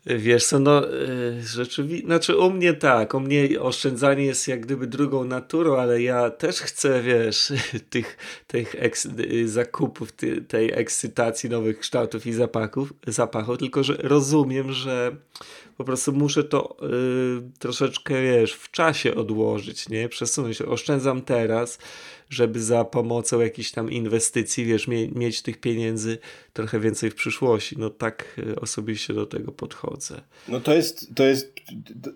Wiesz 0.06 0.46
co, 0.46 0.58
no 0.58 0.88
y, 0.88 1.42
rzeczywiście, 1.42 2.06
znaczy 2.06 2.36
u 2.36 2.50
mnie 2.50 2.72
tak, 2.74 3.14
u 3.14 3.20
mnie 3.20 3.60
oszczędzanie 3.60 4.24
jest 4.24 4.48
jak 4.48 4.60
gdyby 4.60 4.86
drugą 4.86 5.24
naturą, 5.24 5.76
ale 5.76 6.02
ja 6.02 6.30
też 6.30 6.60
chcę, 6.60 7.02
wiesz, 7.02 7.52
tych, 7.90 8.16
tych 8.46 8.74
eks, 8.78 9.06
y, 9.06 9.48
zakupów, 9.48 10.12
tej 10.48 10.72
ekscytacji 10.72 11.50
nowych 11.50 11.78
kształtów 11.78 12.26
i 12.26 12.32
zapachów, 12.32 12.92
zapachów, 13.06 13.58
tylko 13.58 13.84
że 13.84 13.94
rozumiem, 13.98 14.72
że 14.72 15.16
po 15.80 15.84
prostu 15.84 16.12
muszę 16.12 16.44
to 16.44 16.76
y, 16.82 17.58
troszeczkę, 17.58 18.22
wiesz, 18.22 18.52
w 18.52 18.70
czasie 18.70 19.14
odłożyć, 19.14 19.88
nie? 19.88 20.08
Przesunąć. 20.08 20.62
Oszczędzam 20.62 21.22
teraz, 21.22 21.78
żeby 22.30 22.62
za 22.62 22.84
pomocą 22.84 23.40
jakichś 23.40 23.70
tam 23.70 23.90
inwestycji, 23.90 24.64
wiesz, 24.64 24.88
mie 24.88 25.08
mieć 25.08 25.42
tych 25.42 25.60
pieniędzy 25.60 26.18
trochę 26.52 26.80
więcej 26.80 27.10
w 27.10 27.14
przyszłości. 27.14 27.76
No 27.78 27.90
tak 27.90 28.24
y, 28.38 28.60
osobiście 28.60 29.14
do 29.14 29.26
tego 29.26 29.52
podchodzę. 29.52 30.20
No 30.48 30.60
to 30.60 30.74
jest, 30.74 31.14
to 31.14 31.24
jest 31.24 31.52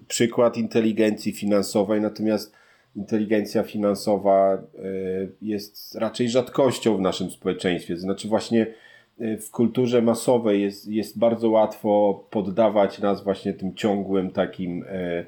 przykład 0.08 0.56
inteligencji 0.56 1.32
finansowej, 1.32 2.00
natomiast 2.00 2.52
inteligencja 2.96 3.62
finansowa 3.62 4.54
y, 4.54 5.32
jest 5.42 5.94
raczej 5.94 6.30
rzadkością 6.30 6.96
w 6.96 7.00
naszym 7.00 7.30
społeczeństwie. 7.30 7.96
Znaczy 7.96 8.28
właśnie 8.28 8.74
w 9.18 9.50
kulturze 9.50 10.02
masowej 10.02 10.62
jest, 10.62 10.88
jest 10.88 11.18
bardzo 11.18 11.50
łatwo 11.50 12.22
poddawać 12.30 12.98
nas 12.98 13.24
właśnie 13.24 13.52
tym 13.52 13.74
ciągłym 13.74 14.30
takim 14.30 14.82
e, 14.82 14.88
e, 14.88 15.24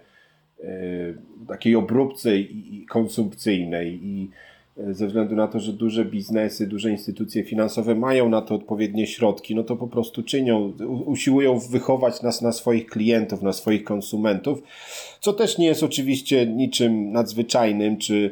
takiej 1.48 1.76
obróbce 1.76 2.30
konsumpcyjnej. 2.88 4.00
I 4.02 4.30
e, 4.78 4.94
ze 4.94 5.06
względu 5.06 5.36
na 5.36 5.48
to, 5.48 5.60
że 5.60 5.72
duże 5.72 6.04
biznesy, 6.04 6.66
duże 6.66 6.90
instytucje 6.90 7.44
finansowe 7.44 7.94
mają 7.94 8.28
na 8.28 8.42
to 8.42 8.54
odpowiednie 8.54 9.06
środki, 9.06 9.54
no 9.54 9.64
to 9.64 9.76
po 9.76 9.88
prostu 9.88 10.22
czynią, 10.22 10.72
usiłują 11.06 11.58
wychować 11.58 12.22
nas 12.22 12.42
na 12.42 12.52
swoich 12.52 12.86
klientów, 12.86 13.42
na 13.42 13.52
swoich 13.52 13.84
konsumentów, 13.84 14.62
co 15.20 15.32
też 15.32 15.58
nie 15.58 15.66
jest 15.66 15.82
oczywiście 15.82 16.46
niczym 16.46 17.12
nadzwyczajnym, 17.12 17.98
czy 17.98 18.30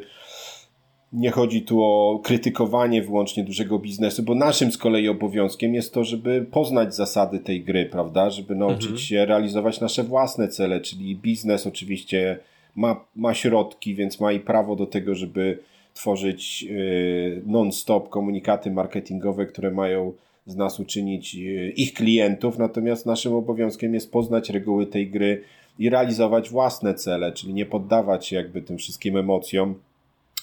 nie 1.13 1.31
chodzi 1.31 1.61
tu 1.61 1.83
o 1.83 2.19
krytykowanie 2.23 3.01
wyłącznie 3.01 3.43
dużego 3.43 3.79
biznesu, 3.79 4.23
bo 4.23 4.35
naszym 4.35 4.71
z 4.71 4.77
kolei 4.77 5.09
obowiązkiem 5.09 5.73
jest 5.73 5.93
to, 5.93 6.03
żeby 6.03 6.45
poznać 6.51 6.95
zasady 6.95 7.39
tej 7.39 7.63
gry, 7.63 7.85
prawda? 7.85 8.29
Żeby 8.29 8.55
nauczyć 8.55 8.83
mhm. 8.83 8.97
się 8.97 9.25
realizować 9.25 9.81
nasze 9.81 10.03
własne 10.03 10.47
cele, 10.47 10.81
czyli 10.81 11.15
biznes 11.15 11.67
oczywiście 11.67 12.39
ma, 12.75 13.05
ma 13.15 13.33
środki, 13.33 13.95
więc 13.95 14.19
ma 14.19 14.31
i 14.31 14.39
prawo 14.39 14.75
do 14.75 14.85
tego, 14.85 15.15
żeby 15.15 15.59
tworzyć 15.93 16.63
yy, 16.63 17.41
non-stop 17.45 18.09
komunikaty 18.09 18.71
marketingowe, 18.71 19.45
które 19.45 19.71
mają 19.71 20.13
z 20.45 20.55
nas 20.55 20.79
uczynić 20.79 21.35
yy, 21.35 21.69
ich 21.69 21.93
klientów, 21.93 22.57
natomiast 22.57 23.05
naszym 23.05 23.33
obowiązkiem 23.33 23.93
jest 23.93 24.11
poznać 24.11 24.49
reguły 24.49 24.87
tej 24.87 25.09
gry 25.09 25.43
i 25.79 25.89
realizować 25.89 26.49
własne 26.49 26.93
cele, 26.93 27.31
czyli 27.31 27.53
nie 27.53 27.65
poddawać 27.65 28.27
się 28.27 28.35
jakby 28.35 28.61
tym 28.61 28.77
wszystkim 28.77 29.17
emocjom, 29.17 29.75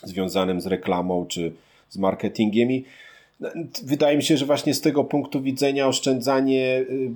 związanym 0.04 0.60
z 0.60 0.66
reklamą 0.66 1.26
czy 1.26 1.52
z 1.88 1.98
marketingiem 1.98 2.70
i 2.70 2.84
no, 3.42 3.48
Wydaje 3.84 4.16
mi 4.16 4.22
się, 4.22 4.36
że 4.36 4.46
właśnie 4.46 4.74
z 4.74 4.80
tego 4.80 5.04
punktu 5.04 5.42
widzenia 5.42 5.88
oszczędzanie 5.88 6.84
y, 6.90 7.10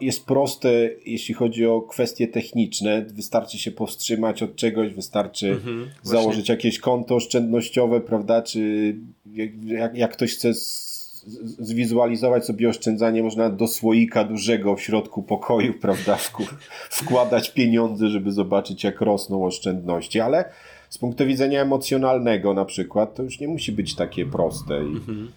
jest 0.00 0.26
proste, 0.26 0.70
jeśli 1.06 1.34
chodzi 1.34 1.66
o 1.66 1.80
kwestie 1.80 2.28
techniczne. 2.28 3.02
Wystarczy 3.02 3.58
się 3.58 3.70
powstrzymać 3.70 4.42
od 4.42 4.56
czegoś, 4.56 4.94
wystarczy 4.94 5.50
mhm, 5.50 5.90
założyć 6.02 6.48
jakieś 6.48 6.78
konto 6.78 7.14
oszczędnościowe, 7.14 8.00
prawda? 8.00 8.42
Czy 8.42 8.96
jak, 9.66 9.94
jak 9.94 10.12
ktoś 10.12 10.32
chce 10.34 10.50
zwizualizować 11.58 12.44
sobie 12.44 12.68
oszczędzanie, 12.68 13.22
można 13.22 13.50
do 13.50 13.68
słoika 13.68 14.24
dużego 14.24 14.76
w 14.76 14.82
środku 14.82 15.22
pokoju, 15.22 15.74
prawda? 15.82 16.18
Wkładać 16.90 17.50
pieniądze, 17.50 18.08
żeby 18.08 18.32
zobaczyć, 18.32 18.84
jak 18.84 19.00
rosną 19.00 19.44
oszczędności, 19.44 20.20
ale 20.20 20.44
z 20.90 20.98
punktu 20.98 21.26
widzenia 21.26 21.62
emocjonalnego 21.62 22.54
na 22.54 22.64
przykład, 22.64 23.14
to 23.14 23.22
już 23.22 23.40
nie 23.40 23.48
musi 23.48 23.72
być 23.72 23.94
takie 23.94 24.26
proste. 24.26 24.84
I... 24.84 24.86
Mhm. 24.86 25.32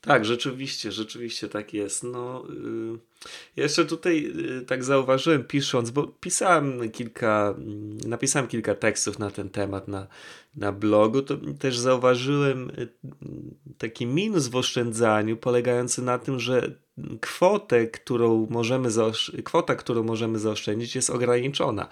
Tak, 0.00 0.24
rzeczywiście, 0.24 0.92
rzeczywiście 0.92 1.48
tak 1.48 1.74
jest. 1.74 2.04
No, 2.04 2.44
yy, 2.48 2.98
jeszcze 3.56 3.84
tutaj 3.84 4.22
yy, 4.22 4.62
tak 4.66 4.84
zauważyłem 4.84 5.44
pisząc, 5.44 5.90
bo 5.90 6.06
pisałem 6.06 6.90
kilka, 6.90 7.54
yy, 8.02 8.08
napisałem 8.08 8.48
kilka 8.48 8.74
tekstów 8.74 9.18
na 9.18 9.30
ten 9.30 9.50
temat 9.50 9.88
na, 9.88 10.06
na 10.56 10.72
blogu, 10.72 11.22
to 11.22 11.36
też 11.58 11.78
zauważyłem 11.78 12.70
y, 12.70 12.88
taki 13.78 14.06
minus 14.06 14.48
w 14.48 14.56
oszczędzaniu 14.56 15.36
polegający 15.36 16.02
na 16.02 16.18
tym, 16.18 16.40
że 16.40 16.76
kwotę, 17.20 17.86
którą 17.86 18.46
możemy 18.50 18.88
kwota, 19.44 19.74
którą 19.74 20.02
możemy 20.02 20.38
zaoszczędzić 20.38 20.94
jest 20.94 21.10
ograniczona. 21.10 21.88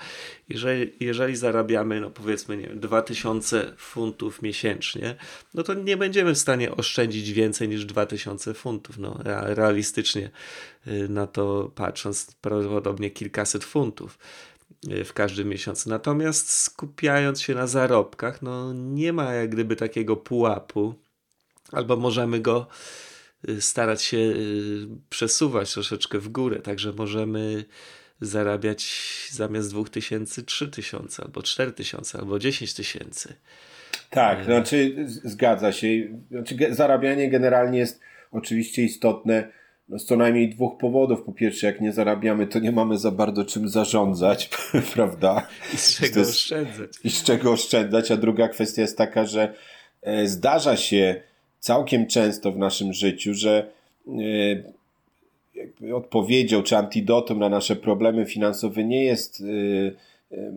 Jeżeli, 0.49 0.93
jeżeli 1.01 1.37
zarabiamy, 1.37 2.01
no 2.01 2.11
powiedzmy, 2.11 2.57
nie 2.57 2.67
wiem, 2.67 2.81
2000 2.81 3.75
funtów 3.77 4.43
miesięcznie, 4.43 5.17
no 5.55 5.63
to 5.63 5.75
nie 5.75 5.97
będziemy 5.97 6.35
w 6.35 6.39
stanie 6.39 6.71
oszczędzić 6.71 7.33
więcej 7.33 7.69
niż 7.69 7.85
2000 7.85 8.55
funtów. 8.55 8.99
No, 8.99 9.19
realistycznie 9.45 10.23
y, 10.27 10.31
na 11.09 11.27
to 11.27 11.73
patrząc, 11.75 12.35
prawdopodobnie 12.41 13.11
kilkaset 13.11 13.65
funtów 13.65 14.19
y, 14.93 15.05
w 15.05 15.13
każdym 15.13 15.49
miesiącu. 15.49 15.91
Natomiast 15.91 16.53
skupiając 16.53 17.41
się 17.41 17.55
na 17.55 17.67
zarobkach, 17.67 18.43
no 18.43 18.73
nie 18.73 19.13
ma 19.13 19.33
jak 19.33 19.51
gdyby 19.51 19.77
takiego 19.77 20.17
pułapu, 20.17 20.95
albo 21.73 21.97
możemy 21.97 22.41
go 22.41 22.67
starać 23.61 24.03
się 24.03 24.35
przesuwać 25.11 25.73
troszeczkę 25.73 26.19
w 26.19 26.29
górę, 26.29 26.61
także 26.61 26.93
możemy 26.93 27.65
zarabiać 28.21 28.87
zamiast 29.31 29.71
2000 29.71 30.43
3000 30.43 31.23
albo 31.23 31.43
4000 31.43 32.19
albo 32.19 32.39
10 32.39 32.75
tysięcy. 32.75 33.35
Tak, 34.11 34.45
znaczy 34.45 34.97
zgadza 35.07 35.73
się. 35.73 35.87
Znaczy, 36.31 36.57
zarabianie 36.71 37.31
generalnie 37.31 37.79
jest 37.79 38.01
oczywiście 38.33 38.83
istotne 38.83 39.53
z 39.89 40.05
co 40.05 40.17
najmniej 40.17 40.49
dwóch 40.49 40.79
powodów. 40.79 41.23
Po 41.23 41.33
pierwsze, 41.33 41.67
jak 41.67 41.81
nie 41.81 41.93
zarabiamy, 41.93 42.47
to 42.47 42.59
nie 42.59 42.73
mamy 42.73 42.99
za 42.99 43.11
bardzo 43.11 43.45
czym 43.45 43.69
zarządzać, 43.69 44.51
prawda? 44.95 45.47
I 45.75 45.77
z 45.77 45.97
czego 45.97 46.19
jest, 46.19 46.31
oszczędzać. 46.31 46.91
I 47.05 47.11
z 47.11 47.23
czego 47.23 47.53
oszczędzać. 47.53 48.11
A 48.11 48.17
druga 48.17 48.49
kwestia 48.49 48.83
jest 48.83 48.99
taka, 48.99 49.27
że 49.27 49.55
e, 50.03 50.27
zdarza 50.27 50.77
się 50.77 51.23
całkiem 51.61 52.07
często 52.07 52.53
w 52.53 52.59
naszym 52.59 52.93
życiu, 52.93 53.35
że 53.35 53.71
e, 55.83 55.95
odpowiedzią 55.95 56.63
czy 56.63 56.77
antidotum 56.77 57.39
na 57.39 57.49
nasze 57.49 57.77
problemy 57.77 58.27
finansowe 58.27 58.85
nie 58.85 59.05
jest 59.05 59.41
e, 59.41 60.15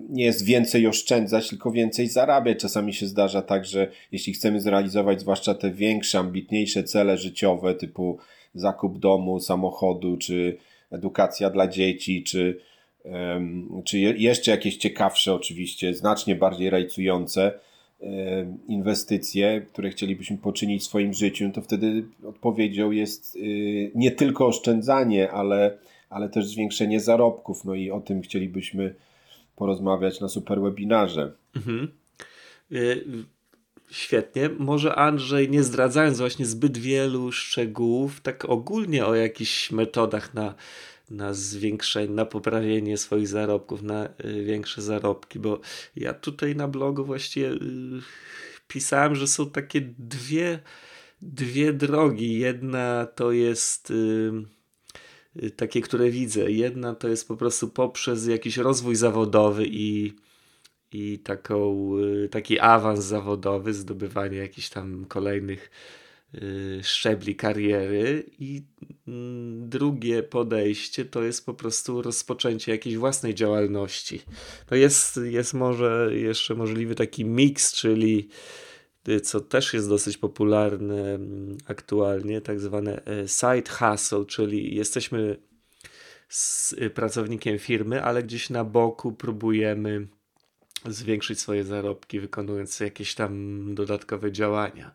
nie 0.10 0.26
jest 0.26 0.46
więcej 0.46 0.88
oszczędzać, 0.88 1.50
tylko 1.50 1.72
więcej 1.72 2.08
zarabiać. 2.08 2.60
Czasami 2.60 2.94
się 2.94 3.08
zdarza 3.08 3.42
tak, 3.42 3.66
że 3.66 3.92
jeśli 4.12 4.34
chcemy 4.34 4.62
zrealizować 4.62 5.22
zwłaszcza 5.22 5.54
te 5.54 5.72
większe, 5.72 6.20
ambitniejsze 6.20 6.84
cele 6.84 7.18
życiowe, 7.18 7.76
typu 7.76 8.18
zakup 8.54 9.00
domu, 9.00 9.40
samochodu, 9.40 10.18
czy 10.18 10.58
edukacja 10.92 11.50
dla 11.50 11.68
dzieci, 11.68 12.24
czy, 12.24 12.60
czy 13.86 14.00
jeszcze 14.00 14.52
jakieś 14.52 14.78
ciekawsze, 14.78 15.34
oczywiście, 15.34 15.94
znacznie 15.94 16.36
bardziej 16.36 16.70
rajcujące 16.70 17.60
inwestycje, 18.68 19.62
które 19.62 19.90
chcielibyśmy 19.90 20.38
poczynić 20.38 20.82
w 20.82 20.86
swoim 20.86 21.14
życiu, 21.14 21.52
to 21.54 21.62
wtedy 21.62 22.06
odpowiedzią 22.26 22.92
jest 22.92 23.36
y, 23.36 23.92
nie 23.96 24.12
tylko 24.12 24.48
oszczędzanie, 24.48 25.32
ale, 25.32 25.78
ale 26.10 26.30
też 26.30 26.46
zwiększenie 26.46 27.00
zarobków. 27.00 27.66
No 27.66 27.76
i 27.76 27.92
o 27.92 28.00
tym 28.00 28.22
chcielibyśmy 28.22 28.96
porozmawiać 29.56 30.22
na 30.22 30.28
super 30.28 30.62
webinarze. 30.62 31.32
Mhm. 31.56 31.92
Świetnie. 33.92 34.50
Może 34.50 34.96
Andrzej, 34.96 35.50
nie 35.50 35.64
zdradzając 35.64 36.18
właśnie 36.18 36.46
zbyt 36.46 36.78
wielu 36.78 37.32
szczegółów, 37.32 38.22
tak 38.22 38.46
ogólnie 38.46 39.06
o 39.06 39.16
jakichś 39.16 39.72
metodach 39.72 40.34
na, 40.34 40.56
na 41.10 41.34
zwiększenie, 41.34 42.14
na 42.14 42.26
poprawienie 42.26 42.98
swoich 42.98 43.28
zarobków, 43.28 43.82
na 43.82 44.10
y, 44.26 44.44
większe 44.44 44.82
zarobki, 44.82 45.40
bo 45.40 45.60
ja 45.96 46.14
tutaj 46.14 46.56
na 46.56 46.68
blogu 46.68 47.06
właściwie 47.06 47.52
y, 47.52 47.58
pisałem, 48.68 49.16
że 49.16 49.28
są 49.28 49.50
takie 49.50 49.82
dwie, 50.00 50.60
dwie 51.22 51.74
drogi. 51.74 52.40
Jedna 52.40 53.06
to 53.16 53.32
jest 53.32 53.94
Y, 55.44 55.52
takie, 55.52 55.82
które 55.82 56.10
widzę. 56.10 56.52
Jedna 56.52 56.96
to 56.96 57.08
jest 57.08 57.28
po 57.28 57.38
prostu 57.38 57.68
poprzez 57.68 58.28
jakiś 58.28 58.58
rozwój 58.58 58.96
zawodowy 58.96 59.66
i, 59.68 60.14
i 60.92 61.20
taką, 61.20 61.92
y, 61.98 62.30
taki 62.30 62.60
awans 62.60 63.06
zawodowy, 63.06 63.74
zdobywanie 63.74 64.38
jakichś 64.38 64.70
tam 64.70 65.06
kolejnych 65.06 65.72
y, 66.36 66.80
szczebli 66.84 67.36
kariery 67.36 68.24
i 68.40 68.62
mm, 69.08 69.70
drugie 69.70 70.24
podejście 70.24 71.06
to 71.06 71.24
jest 71.24 71.46
po 71.46 71.54
prostu 71.54 72.02
rozpoczęcie 72.02 72.72
jakiejś 72.72 72.98
własnej 72.98 73.36
działalności. 73.36 74.22
No 74.72 74.78
jest, 74.78 75.20
jest 75.24 75.54
może 75.54 76.10
jeszcze 76.14 76.56
możliwy 76.56 76.96
taki 76.96 77.26
miks, 77.26 77.74
czyli 77.74 78.30
co 79.24 79.42
też 79.42 79.74
jest 79.74 79.90
dosyć 79.90 80.18
popularne 80.18 81.14
mm, 81.16 81.58
aktualnie, 81.68 82.42
tak 82.42 82.60
zwane 82.60 83.02
side 83.28 83.70
hustle, 83.70 84.26
czyli 84.26 84.76
jesteśmy 84.76 85.38
z 86.30 86.74
y, 86.74 86.90
pracownikiem 86.90 87.60
firmy, 87.60 88.04
ale 88.04 88.24
gdzieś 88.24 88.50
na 88.50 88.64
boku 88.64 89.12
próbujemy 89.12 90.08
zwiększyć 90.86 91.40
swoje 91.40 91.64
zarobki, 91.64 92.20
wykonując 92.20 92.80
jakieś 92.80 93.16
tam 93.16 93.66
dodatkowe 93.76 94.32
działania. 94.32 94.92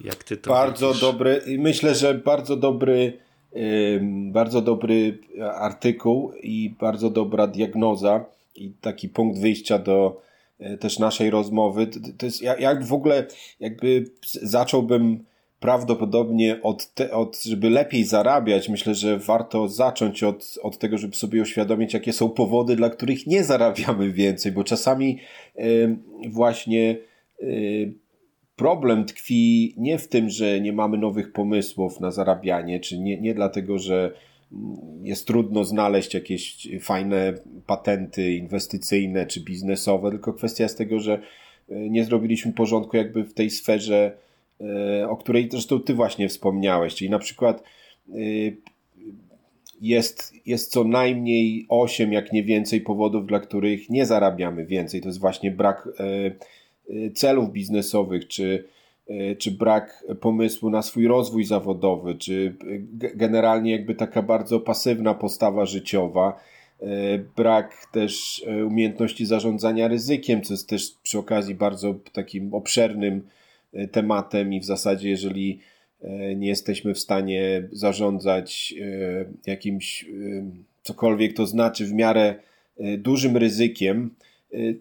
Jak 0.00 0.24
ty 0.24 0.36
to 0.36 0.50
Bardzo 0.50 0.88
widzisz? 0.88 1.00
dobry, 1.00 1.42
myślę, 1.58 1.94
że 1.94 2.14
bardzo 2.14 2.56
dobry, 2.56 3.18
bardzo 4.30 4.62
dobry 4.62 5.18
artykuł 5.54 6.32
i 6.42 6.74
bardzo 6.80 7.10
dobra 7.10 7.46
diagnoza 7.46 8.24
i 8.54 8.70
taki 8.80 9.08
punkt 9.08 9.40
wyjścia 9.40 9.78
do 9.78 10.26
E, 10.58 10.76
też 10.76 10.98
naszej 10.98 11.30
rozmowy. 11.30 11.86
To 12.18 12.26
jest 12.26 12.42
jak 12.42 12.84
w 12.84 12.92
ogóle, 12.92 13.26
jakby 13.60 14.04
zacząłbym 14.42 15.24
prawdopodobnie 15.66 16.62
od, 16.62 16.94
te, 16.94 17.10
od 17.10 17.42
żeby 17.42 17.70
lepiej 17.70 18.04
zarabiać, 18.04 18.68
myślę, 18.68 18.94
że 18.94 19.18
warto 19.18 19.68
zacząć 19.68 20.22
od, 20.22 20.58
od 20.62 20.78
tego, 20.78 20.98
żeby 20.98 21.16
sobie 21.16 21.42
uświadomić, 21.42 21.94
jakie 21.94 22.12
są 22.12 22.28
powody, 22.30 22.76
dla 22.76 22.90
których 22.90 23.26
nie 23.26 23.44
zarabiamy 23.44 24.12
więcej, 24.12 24.52
bo 24.52 24.64
czasami 24.64 25.18
y, 25.58 25.96
właśnie 26.28 26.96
y, 27.42 27.92
problem 28.56 29.04
tkwi 29.04 29.74
nie 29.76 29.98
w 29.98 30.08
tym, 30.08 30.30
że 30.30 30.60
nie 30.60 30.72
mamy 30.72 30.98
nowych 30.98 31.32
pomysłów 31.32 32.00
na 32.00 32.10
zarabianie, 32.10 32.80
czy 32.80 32.98
nie, 32.98 33.20
nie 33.20 33.34
dlatego, 33.34 33.78
że 33.78 34.12
jest 35.02 35.26
trudno 35.26 35.64
znaleźć 35.64 36.14
jakieś 36.14 36.68
fajne 36.80 37.32
patenty 37.66 38.32
inwestycyjne 38.32 39.26
czy 39.26 39.40
biznesowe, 39.40 40.10
tylko 40.10 40.32
kwestia 40.32 40.64
jest 40.64 40.78
tego, 40.78 41.00
że 41.00 41.14
e, 41.14 41.20
nie 41.90 42.04
zrobiliśmy 42.04 42.52
porządku 42.52 42.96
jakby 42.96 43.24
w 43.24 43.34
tej 43.34 43.50
sferze, 43.50 44.25
o 45.08 45.16
której 45.16 45.48
zresztą 45.50 45.80
ty 45.80 45.94
właśnie 45.94 46.28
wspomniałeś, 46.28 46.94
czyli 46.94 47.10
na 47.10 47.18
przykład 47.18 47.62
e, 48.08 48.14
jest, 49.80 50.34
jest 50.46 50.70
co 50.70 50.84
najmniej 50.84 51.66
8, 51.68 52.12
jak 52.12 52.32
nie 52.32 52.44
więcej 52.44 52.80
powodów, 52.80 53.26
dla 53.26 53.40
których 53.40 53.90
nie 53.90 54.06
zarabiamy 54.06 54.66
więcej. 54.66 55.00
To 55.00 55.08
jest 55.08 55.20
właśnie 55.20 55.50
brak 55.50 55.88
celów 57.14 57.52
biznesowych, 57.52 58.28
czy 58.28 58.64
E, 59.08 59.36
czy 59.36 59.50
brak 59.50 60.04
pomysłu 60.20 60.70
na 60.70 60.82
swój 60.82 61.06
rozwój 61.06 61.44
zawodowy, 61.44 62.14
czy 62.14 62.54
generalnie 62.92 63.72
jakby 63.72 63.94
taka 63.94 64.22
bardzo 64.22 64.60
pasywna 64.60 65.14
postawa 65.14 65.66
życiowa, 65.66 66.40
e, 66.80 66.86
brak 67.36 67.86
też 67.92 68.44
e, 68.46 68.66
umiejętności 68.66 69.26
zarządzania 69.26 69.88
ryzykiem, 69.88 70.42
co 70.42 70.54
jest 70.54 70.68
też 70.68 70.94
przy 71.02 71.18
okazji 71.18 71.54
bardzo 71.54 71.94
takim 72.12 72.54
obszernym 72.54 73.28
tematem 73.92 74.52
i 74.52 74.60
w 74.60 74.64
zasadzie 74.64 75.10
jeżeli 75.10 75.60
nie 76.36 76.48
jesteśmy 76.48 76.94
w 76.94 76.98
stanie 76.98 77.68
zarządzać 77.72 78.74
jakimś 79.46 80.06
cokolwiek 80.82 81.32
to 81.32 81.46
znaczy 81.46 81.86
w 81.86 81.92
miarę 81.92 82.34
dużym 82.98 83.36
ryzykiem, 83.36 84.10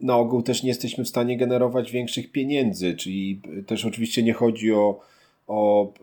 na 0.02 0.18
ogół 0.18 0.42
też 0.42 0.64
nie 0.64 0.70
jesteśmy 0.70 1.04
w 1.04 1.10
stanie 1.10 1.38
generować 1.38 1.92
większych 1.92 2.32
pieniędzy, 2.32 2.96
czyli 2.96 3.42
też 3.68 3.86
oczywiście 3.86 4.24
nie 4.24 4.34
chodzi 4.34 4.72
o, 4.72 5.00
o, 5.48 5.94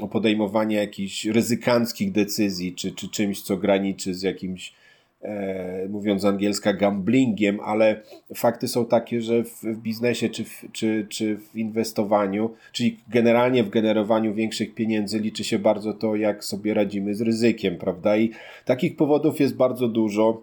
o 0.00 0.08
podejmowanie 0.08 0.76
jakichś 0.76 1.24
ryzykanckich 1.24 2.12
decyzji, 2.12 2.74
czy, 2.74 2.92
czy 2.92 3.08
czymś, 3.08 3.42
co 3.42 3.56
graniczy 3.56 4.14
z 4.14 4.22
jakimś, 4.22 4.74
e, 5.22 5.88
mówiąc 5.88 6.24
angielska, 6.24 6.72
gamblingiem, 6.72 7.60
ale 7.60 8.00
fakty 8.34 8.68
są 8.68 8.86
takie, 8.86 9.20
że 9.20 9.44
w, 9.44 9.62
w 9.62 9.76
biznesie 9.76 10.28
czy 10.28 10.44
w, 10.44 10.64
czy, 10.72 11.06
czy 11.08 11.36
w 11.36 11.56
inwestowaniu, 11.56 12.50
czyli 12.72 12.98
generalnie 13.08 13.64
w 13.64 13.70
generowaniu 13.70 14.34
większych 14.34 14.74
pieniędzy 14.74 15.18
liczy 15.18 15.44
się 15.44 15.58
bardzo 15.58 15.92
to, 15.92 16.16
jak 16.16 16.44
sobie 16.44 16.74
radzimy 16.74 17.14
z 17.14 17.20
ryzykiem, 17.20 17.76
prawda? 17.76 18.16
I 18.16 18.30
takich 18.64 18.96
powodów 18.96 19.40
jest 19.40 19.56
bardzo 19.56 19.88
dużo 19.88 20.42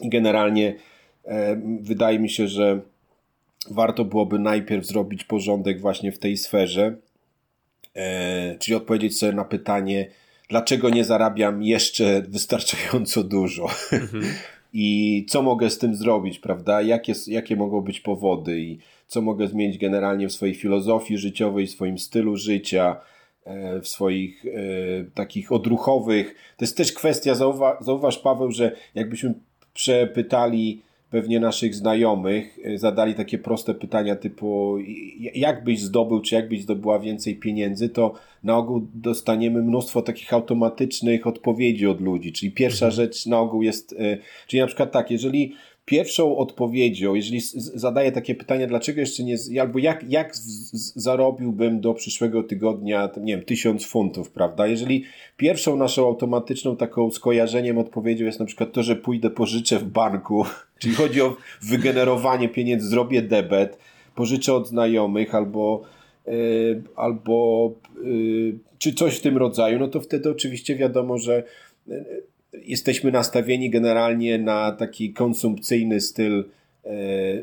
i 0.00 0.08
generalnie 0.08 0.74
E, 1.26 1.60
wydaje 1.80 2.18
mi 2.18 2.30
się, 2.30 2.48
że 2.48 2.80
warto 3.70 4.04
byłoby 4.04 4.38
najpierw 4.38 4.86
zrobić 4.86 5.24
porządek 5.24 5.80
właśnie 5.80 6.12
w 6.12 6.18
tej 6.18 6.36
sferze, 6.36 6.96
e, 7.94 8.56
czyli 8.58 8.74
odpowiedzieć 8.74 9.18
sobie 9.18 9.32
na 9.32 9.44
pytanie, 9.44 10.08
dlaczego 10.48 10.90
nie 10.90 11.04
zarabiam 11.04 11.62
jeszcze 11.62 12.22
wystarczająco 12.22 13.24
dużo 13.24 13.68
mhm. 13.92 14.24
i 14.72 15.26
co 15.28 15.42
mogę 15.42 15.70
z 15.70 15.78
tym 15.78 15.96
zrobić, 15.96 16.38
prawda? 16.38 16.82
Jakie, 16.82 17.12
jakie 17.26 17.56
mogą 17.56 17.80
być 17.80 18.00
powody 18.00 18.60
i 18.60 18.78
co 19.06 19.22
mogę 19.22 19.48
zmienić 19.48 19.78
generalnie 19.78 20.28
w 20.28 20.32
swojej 20.32 20.54
filozofii 20.54 21.18
życiowej, 21.18 21.66
w 21.66 21.70
swoim 21.70 21.98
stylu 21.98 22.36
życia, 22.36 22.96
e, 23.44 23.80
w 23.80 23.88
swoich 23.88 24.44
e, 24.46 24.50
takich 25.14 25.52
odruchowych. 25.52 26.34
To 26.56 26.64
jest 26.64 26.76
też 26.76 26.92
kwestia, 26.92 27.34
zauwa 27.34 27.78
zauważ 27.80 28.18
Paweł, 28.18 28.50
że 28.50 28.76
jakbyśmy 28.94 29.34
przepytali 29.74 30.82
pewnie 31.10 31.40
naszych 31.40 31.74
znajomych 31.74 32.58
y, 32.66 32.78
zadali 32.78 33.14
takie 33.14 33.38
proste 33.38 33.74
pytania 33.74 34.16
typu 34.16 34.78
jak 35.34 35.64
byś 35.64 35.80
zdobył, 35.80 36.20
czy 36.20 36.34
jak 36.34 36.48
byś 36.48 36.62
zdobyła 36.62 36.98
więcej 36.98 37.36
pieniędzy, 37.36 37.88
to 37.88 38.14
na 38.44 38.56
ogół 38.56 38.86
dostaniemy 38.94 39.62
mnóstwo 39.62 40.02
takich 40.02 40.32
automatycznych 40.32 41.26
odpowiedzi 41.26 41.86
od 41.86 42.00
ludzi. 42.00 42.32
Czyli 42.32 42.52
pierwsza 42.52 42.86
mhm. 42.86 42.92
rzecz 42.92 43.26
na 43.26 43.38
ogół 43.38 43.62
jest, 43.62 43.92
y, 43.92 44.18
czyli 44.46 44.60
na 44.60 44.66
przykład 44.66 44.92
tak, 44.92 45.10
jeżeli 45.10 45.54
pierwszą 45.86 46.36
odpowiedzią, 46.36 47.14
jeżeli 47.14 47.40
zadaję 47.54 48.12
takie 48.12 48.34
pytanie, 48.34 48.66
dlaczego 48.66 49.00
jeszcze 49.00 49.22
nie, 49.22 49.36
albo 49.60 49.78
jak, 49.78 50.10
jak 50.10 50.36
zarobiłbym 50.94 51.80
do 51.80 51.94
przyszłego 51.94 52.42
tygodnia, 52.42 53.10
nie 53.20 53.36
wiem, 53.36 53.44
tysiąc 53.44 53.86
funtów, 53.86 54.30
prawda? 54.30 54.66
Jeżeli 54.66 55.04
pierwszą 55.36 55.76
naszą 55.76 56.06
automatyczną 56.06 56.76
taką 56.76 57.10
skojarzeniem 57.10 57.78
odpowiedzią 57.78 58.26
jest 58.26 58.40
na 58.40 58.46
przykład 58.46 58.72
to, 58.72 58.82
że 58.82 58.96
pójdę 58.96 59.30
pożyczę 59.30 59.78
w 59.78 59.84
banku, 59.84 60.44
czyli 60.80 60.94
chodzi 60.94 61.22
o 61.22 61.36
wygenerowanie 61.62 62.48
pieniędzy, 62.48 62.88
zrobię 62.88 63.22
debet, 63.22 63.78
pożyczę 64.14 64.54
od 64.54 64.68
znajomych 64.68 65.34
albo 65.34 65.82
yy, 66.26 66.82
albo 66.96 67.70
yy, 68.04 68.58
czy 68.78 68.92
coś 68.92 69.16
w 69.16 69.22
tym 69.22 69.36
rodzaju, 69.36 69.78
no 69.78 69.88
to 69.88 70.00
wtedy 70.00 70.30
oczywiście 70.30 70.76
wiadomo, 70.76 71.18
że 71.18 71.44
yy, 71.86 72.22
jesteśmy 72.64 73.12
nastawieni 73.12 73.70
generalnie 73.70 74.38
na 74.38 74.72
taki 74.72 75.12
konsumpcyjny 75.12 76.00
styl 76.00 76.44
e, 76.84 76.90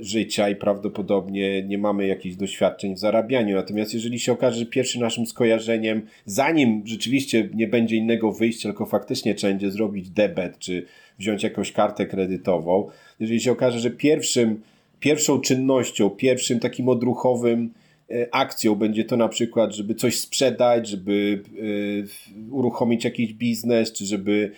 życia 0.04 0.50
i 0.50 0.56
prawdopodobnie 0.56 1.64
nie 1.64 1.78
mamy 1.78 2.08
jakichś 2.08 2.36
doświadczeń 2.36 2.96
w 2.96 3.00
zarabianiu. 3.00 3.56
Natomiast 3.56 3.94
jeżeli 3.94 4.20
się 4.20 4.32
okaże, 4.32 4.60
że 4.60 4.66
pierwszym 4.66 5.02
naszym 5.02 5.26
skojarzeniem, 5.26 6.02
zanim 6.26 6.82
rzeczywiście 6.86 7.50
nie 7.54 7.68
będzie 7.68 7.96
innego 7.96 8.32
wyjścia, 8.32 8.70
tylko 8.70 8.86
faktycznie 8.86 9.36
trzeba 9.36 9.54
będzie 9.54 9.72
zrobić 9.72 10.10
debet, 10.10 10.60
czy 10.60 10.86
wziąć 11.20 11.44
jakąś 11.44 11.72
kartę 11.72 12.06
kredytową, 12.06 12.90
jeżeli 13.20 13.40
się 13.40 13.52
okaże, 13.52 13.80
że 13.80 13.92
pierwszym, 13.92 14.62
pierwszą 15.00 15.42
czynnością, 15.42 16.10
pierwszym 16.10 16.60
takim 16.60 16.90
odruchowym 16.90 17.74
e, 18.12 18.28
akcją 18.36 18.76
będzie 18.76 19.06
to 19.06 19.18
na 19.18 19.30
przykład, 19.30 19.76
żeby 19.76 19.96
coś 19.96 20.20
sprzedać, 20.20 20.88
żeby 20.88 21.44
e, 21.48 22.52
uruchomić 22.52 23.04
jakiś 23.04 23.34
biznes, 23.34 23.94
czy 23.94 24.06
żeby 24.06 24.52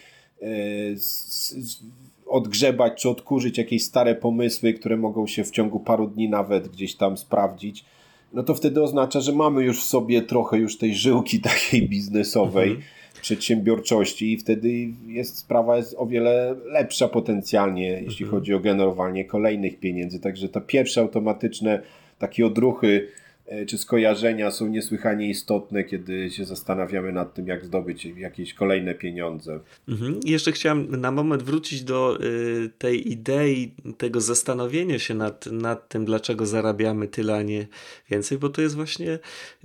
odgrzebać 2.26 3.02
czy 3.02 3.10
odkurzyć 3.10 3.58
jakieś 3.58 3.84
stare 3.84 4.16
pomysły, 4.16 4.74
które 4.74 4.98
mogą 4.98 5.28
się 5.28 5.44
w 5.44 5.52
ciągu 5.52 5.80
paru 5.80 6.08
dni 6.08 6.30
nawet 6.30 6.68
gdzieś 6.68 6.96
tam 6.96 7.18
sprawdzić, 7.18 7.86
no 8.34 8.44
to 8.44 8.56
wtedy 8.56 8.84
oznacza, 8.84 9.22
że 9.22 9.32
mamy 9.32 9.64
już 9.64 9.82
w 9.82 9.86
sobie 9.86 10.22
trochę 10.22 10.58
już 10.58 10.78
tej 10.78 10.96
żyłki 10.96 11.40
takiej 11.50 11.90
biznesowej, 11.90 12.70
mhm. 12.70 12.88
przedsiębiorczości 13.22 14.34
i 14.34 14.38
wtedy 14.38 14.88
jest 15.08 15.38
sprawa 15.38 15.78
jest 15.78 15.96
o 15.98 16.06
wiele 16.06 16.56
lepsza 16.66 17.08
potencjalnie, 17.08 17.88
jeśli 17.88 18.26
mhm. 18.26 18.32
chodzi 18.32 18.54
o 18.54 18.60
generowanie 18.60 19.26
kolejnych 19.26 19.80
pieniędzy. 19.80 20.20
Także 20.20 20.50
te 20.50 20.62
pierwsze 20.62 21.02
automatyczne 21.02 21.82
takie 22.20 22.46
odruchy 22.46 23.08
E, 23.08 23.25
czy 23.68 23.78
skojarzenia 23.78 24.52
są 24.52 24.68
niesłychanie 24.68 25.30
istotne, 25.30 25.84
kiedy 25.84 26.32
się 26.32 26.46
zastanawiamy 26.46 27.12
nad 27.12 27.34
tym, 27.34 27.48
jak 27.48 27.66
zdobyć 27.66 28.06
jakieś 28.06 28.54
kolejne 28.54 28.96
pieniądze. 28.96 29.60
Mhm. 29.88 30.20
Jeszcze 30.24 30.52
chciałem 30.52 31.02
na 31.02 31.12
moment 31.12 31.44
wrócić 31.44 31.84
do 31.84 32.24
y, 32.24 32.70
tej 32.78 33.12
idei, 33.12 33.74
tego 33.98 34.22
zastanowienia 34.22 35.00
się 35.00 35.14
nad, 35.14 35.46
nad 35.46 35.90
tym, 35.90 36.06
dlaczego 36.06 36.46
zarabiamy 36.46 37.08
tyle, 37.08 37.36
a 37.36 37.42
nie 37.42 37.68
więcej, 38.10 38.38
bo 38.38 38.50
to 38.50 38.62
jest 38.62 38.76
właśnie 38.76 39.20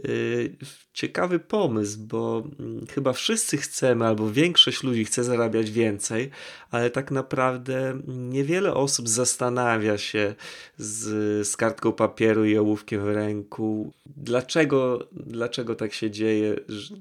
y, 0.05 0.57
ciekawy 0.93 1.39
pomysł, 1.39 1.99
bo 2.01 2.43
mm, 2.61 2.87
chyba 2.87 3.13
wszyscy 3.13 3.57
chcemy, 3.57 4.07
albo 4.07 4.31
większość 4.31 4.83
ludzi 4.83 5.05
chce 5.05 5.25
zarabiać 5.25 5.71
więcej, 5.71 6.31
ale 6.71 6.91
tak 6.91 7.11
naprawdę 7.11 8.01
niewiele 8.07 8.75
osób 8.75 9.09
zastanawia 9.09 9.99
się 9.99 10.35
z, 10.79 11.49
z 11.49 11.57
kartką 11.57 11.93
papieru 11.93 12.45
i 12.45 12.59
ołówkiem 12.59 13.01
w 13.05 13.09
ręku, 13.09 13.93
dlaczego, 14.17 15.09
dlaczego 15.13 15.75
tak 15.75 15.93
się 15.93 16.11
dzieje, 16.11 16.57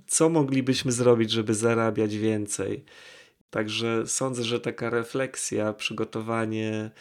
co 0.07 0.29
moglibyśmy 0.29 0.91
zrobić, 0.91 1.31
żeby 1.31 1.53
zarabiać 1.53 2.17
więcej. 2.17 2.83
Także 3.49 4.07
sądzę, 4.07 4.43
że 4.43 4.59
taka 4.59 4.89
refleksja, 4.89 5.73
przygotowanie 5.73 6.91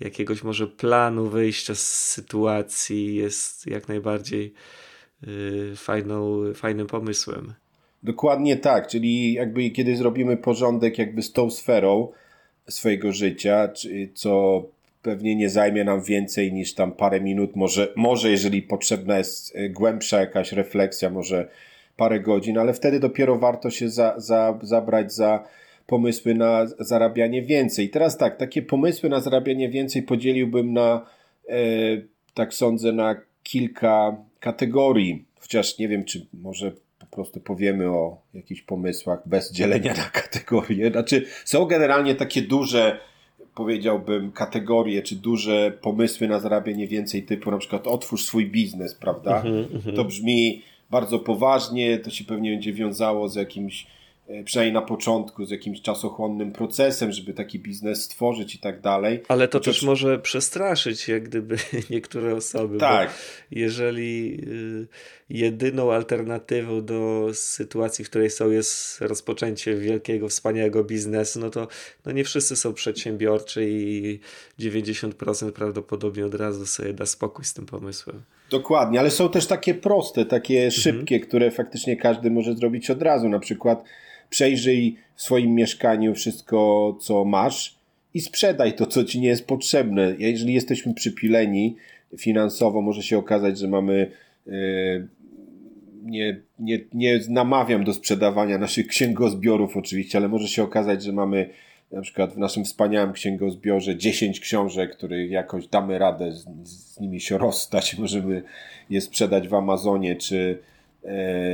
jakiegoś 0.00 0.42
może 0.42 0.66
planu 0.66 1.28
wyjścia 1.28 1.74
z 1.74 2.04
sytuacji 2.04 3.14
jest 3.14 3.66
jak 3.66 3.88
najbardziej 3.88 4.54
fajną, 5.76 6.40
fajnym 6.54 6.86
pomysłem. 6.86 7.54
Dokładnie 8.02 8.56
tak, 8.56 8.86
czyli 8.86 9.32
jakby 9.32 9.70
kiedy 9.70 9.96
zrobimy 9.96 10.36
porządek 10.36 10.98
jakby 10.98 11.22
z 11.22 11.32
tą 11.32 11.50
sferą 11.50 12.12
swojego 12.68 13.12
życia, 13.12 13.68
co 14.14 14.62
pewnie 15.02 15.36
nie 15.36 15.50
zajmie 15.50 15.84
nam 15.84 16.02
więcej 16.02 16.52
niż 16.52 16.74
tam 16.74 16.92
parę 16.92 17.20
minut, 17.20 17.56
może, 17.56 17.92
może 17.96 18.30
jeżeli 18.30 18.62
potrzebna 18.62 19.18
jest 19.18 19.56
y, 19.56 19.70
głębsza 19.70 20.20
jakaś 20.20 20.52
refleksja, 20.52 21.10
może 21.10 21.48
parę 21.96 22.20
godzin, 22.20 22.58
ale 22.58 22.72
wtedy 22.72 23.00
dopiero 23.00 23.38
warto 23.38 23.70
się 23.70 23.88
za, 23.88 24.14
za, 24.16 24.58
zabrać 24.62 25.12
za 25.12 25.44
pomysły 25.86 26.34
na 26.34 26.66
zarabianie 26.78 27.42
więcej. 27.42 27.90
Teraz 27.90 28.16
tak, 28.16 28.36
takie 28.36 28.62
pomysły 28.62 29.08
na 29.08 29.20
zarabianie 29.20 29.68
więcej 29.68 30.02
podzieliłbym 30.02 30.72
na, 30.72 31.06
e, 31.48 31.56
tak 32.34 32.54
sądzę, 32.54 32.92
na 32.92 33.16
kilka 33.42 34.16
kategorii, 34.40 35.24
chociaż 35.40 35.78
nie 35.78 35.88
wiem, 35.88 36.04
czy 36.04 36.26
może 36.34 36.72
po 36.98 37.06
prostu 37.06 37.40
powiemy 37.40 37.90
o 37.90 38.22
jakichś 38.34 38.62
pomysłach 38.62 39.28
bez 39.28 39.52
dzielenia 39.52 39.94
na 39.94 40.04
kategorie. 40.22 40.90
Znaczy, 40.90 41.26
są 41.44 41.64
generalnie 41.64 42.14
takie 42.14 42.42
duże, 42.42 43.00
powiedziałbym, 43.54 44.32
kategorie, 44.32 45.02
czy 45.02 45.16
duże 45.16 45.72
pomysły 45.82 46.28
na 46.28 46.40
zarabianie 46.40 46.86
więcej, 46.86 47.22
typu 47.22 47.50
na 47.50 47.58
przykład 47.58 47.86
otwórz 47.86 48.24
swój 48.24 48.46
biznes, 48.46 48.94
prawda? 48.94 49.42
Mm 49.42 49.64
-hmm, 49.64 49.96
to 49.96 50.04
brzmi 50.04 50.62
bardzo 50.90 51.18
poważnie, 51.18 51.98
to 51.98 52.10
się 52.10 52.24
pewnie 52.24 52.50
będzie 52.50 52.72
wiązało 52.72 53.28
z 53.28 53.34
jakimś 53.34 53.86
przynajmniej 54.44 54.74
na 54.74 54.82
początku 54.82 55.44
z 55.44 55.50
jakimś 55.50 55.82
czasochłonnym 55.82 56.52
procesem, 56.52 57.12
żeby 57.12 57.32
taki 57.32 57.58
biznes 57.58 58.04
stworzyć 58.04 58.54
i 58.54 58.58
tak 58.58 58.80
dalej. 58.80 59.22
Ale 59.28 59.48
to, 59.48 59.60
to 59.60 59.64
też 59.64 59.82
może 59.82 60.18
przestraszyć 60.18 61.08
jak 61.08 61.22
gdyby 61.22 61.56
niektóre 61.90 62.34
osoby. 62.34 62.78
Tak. 62.78 63.14
jeżeli 63.50 64.40
y, 64.48 64.86
jedyną 65.30 65.92
alternatywą 65.92 66.84
do 66.84 67.28
sytuacji, 67.32 68.04
w 68.04 68.10
której 68.10 68.30
są 68.30 68.50
jest 68.50 69.00
rozpoczęcie 69.00 69.76
wielkiego, 69.76 70.28
wspaniałego 70.28 70.84
biznesu, 70.84 71.40
no 71.40 71.50
to 71.50 71.68
no 72.06 72.12
nie 72.12 72.24
wszyscy 72.24 72.56
są 72.56 72.74
przedsiębiorczy 72.74 73.66
i 73.70 74.20
90% 74.60 75.52
prawdopodobnie 75.52 76.26
od 76.26 76.34
razu 76.34 76.66
sobie 76.66 76.92
da 76.92 77.06
spokój 77.06 77.44
z 77.44 77.54
tym 77.54 77.66
pomysłem. 77.66 78.22
Dokładnie, 78.50 79.00
ale 79.00 79.10
są 79.10 79.28
też 79.28 79.46
takie 79.46 79.74
proste, 79.74 80.24
takie 80.24 80.54
mhm. 80.54 80.70
szybkie, 80.70 81.14
mhm. 81.14 81.28
które 81.28 81.50
faktycznie 81.50 81.96
każdy 81.96 82.30
może 82.30 82.54
zrobić 82.54 82.90
od 82.90 83.02
razu. 83.02 83.28
Na 83.28 83.38
przykład 83.38 83.84
przejrzyj 84.30 84.96
w 85.14 85.22
swoim 85.22 85.54
mieszkaniu 85.54 86.14
wszystko, 86.14 86.96
co 87.00 87.24
masz 87.24 87.78
i 88.14 88.20
sprzedaj 88.20 88.72
to, 88.74 88.86
co 88.86 89.04
ci 89.04 89.20
nie 89.20 89.28
jest 89.28 89.46
potrzebne. 89.46 90.14
Jeżeli 90.18 90.54
jesteśmy 90.54 90.94
przypileni 90.94 91.76
finansowo, 92.18 92.82
może 92.82 93.02
się 93.02 93.18
okazać, 93.18 93.58
że 93.58 93.68
mamy. 93.68 94.10
Yy, 94.46 95.08
nie, 96.04 96.40
nie, 96.58 96.80
nie 96.94 97.20
namawiam 97.28 97.84
do 97.84 97.94
sprzedawania 97.94 98.58
naszych 98.58 98.86
księgozbiorów, 98.94 99.76
oczywiście, 99.76 100.18
ale 100.18 100.28
może 100.28 100.48
się 100.48 100.62
okazać, 100.62 101.02
że 101.02 101.12
mamy 101.12 101.50
na 101.92 102.00
przykład 102.00 102.34
w 102.34 102.38
naszym 102.38 102.64
wspaniałym 102.64 103.12
księgozbiorze 103.12 103.96
10 103.96 104.40
książek, 104.40 104.96
których 104.96 105.30
jakoś 105.30 105.66
damy 105.66 105.98
radę 105.98 106.32
z, 106.32 106.46
z 106.64 107.00
nimi 107.00 107.20
się 107.20 107.38
rozstać, 107.38 107.94
możemy 107.98 108.42
je 108.90 109.00
sprzedać 109.00 109.48
w 109.48 109.54
Amazonie, 109.54 110.16
czy, 110.16 110.58
E, 110.58 110.58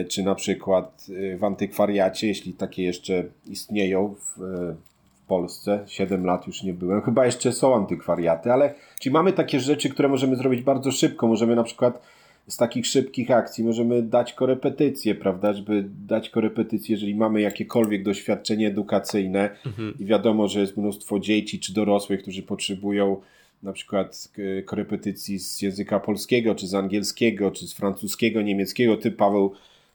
czy 0.09 0.23
na 0.23 0.35
przykład 0.35 1.07
e, 1.33 1.37
w 1.37 1.45
antykwariacie, 1.45 2.27
jeśli 2.27 2.53
takie 2.53 2.83
jeszcze 2.83 3.25
istnieją 3.47 4.15
w, 4.15 4.43
e, 4.43 4.75
w 5.15 5.27
Polsce, 5.27 5.85
7 5.87 6.25
lat 6.27 6.47
już 6.47 6.63
nie 6.63 6.75
byłem, 6.75 7.03
chyba 7.03 7.27
jeszcze 7.27 7.53
są 7.53 7.75
antykwariaty, 7.75 8.53
ale 8.53 8.75
czyli 9.01 9.13
mamy 9.13 9.33
takie 9.33 9.61
rzeczy, 9.61 9.89
które 9.89 10.09
możemy 10.09 10.37
zrobić 10.37 10.63
bardzo 10.63 10.93
szybko, 10.93 11.27
możemy 11.27 11.57
na 11.57 11.65
przykład 11.65 12.01
z 12.49 12.57
takich 12.57 12.87
szybkich 12.87 13.31
akcji 13.31 13.65
możemy 13.65 14.03
dać 14.03 14.33
korepetycje, 14.33 15.15
prawda, 15.15 15.53
żeby 15.53 15.85
dać 16.07 16.31
korepetycje, 16.31 16.95
jeżeli 16.95 17.15
mamy 17.15 17.41
jakiekolwiek 17.41 18.03
doświadczenie 18.03 18.69
edukacyjne 18.69 19.51
mhm. 19.67 19.95
i 19.99 20.05
wiadomo, 20.05 20.49
że 20.49 20.61
jest 20.61 20.77
mnóstwo 20.77 21.19
dzieci 21.19 21.61
czy 21.61 21.75
dorosłych, 21.75 22.23
którzy 22.23 22.43
potrzebują 22.43 23.17
na 23.65 23.73
przykład 23.73 24.29
korepetycji 24.65 25.39
z 25.39 25.63
języka 25.63 26.01
polskiego, 26.01 26.55
czy 26.55 26.67
z 26.67 26.75
angielskiego, 26.75 27.51
czy 27.51 27.67
z 27.67 27.73
francuskiego, 27.73 28.43
niemieckiego. 28.43 28.97
Ty, 28.97 29.11
Paweł, 29.11 29.53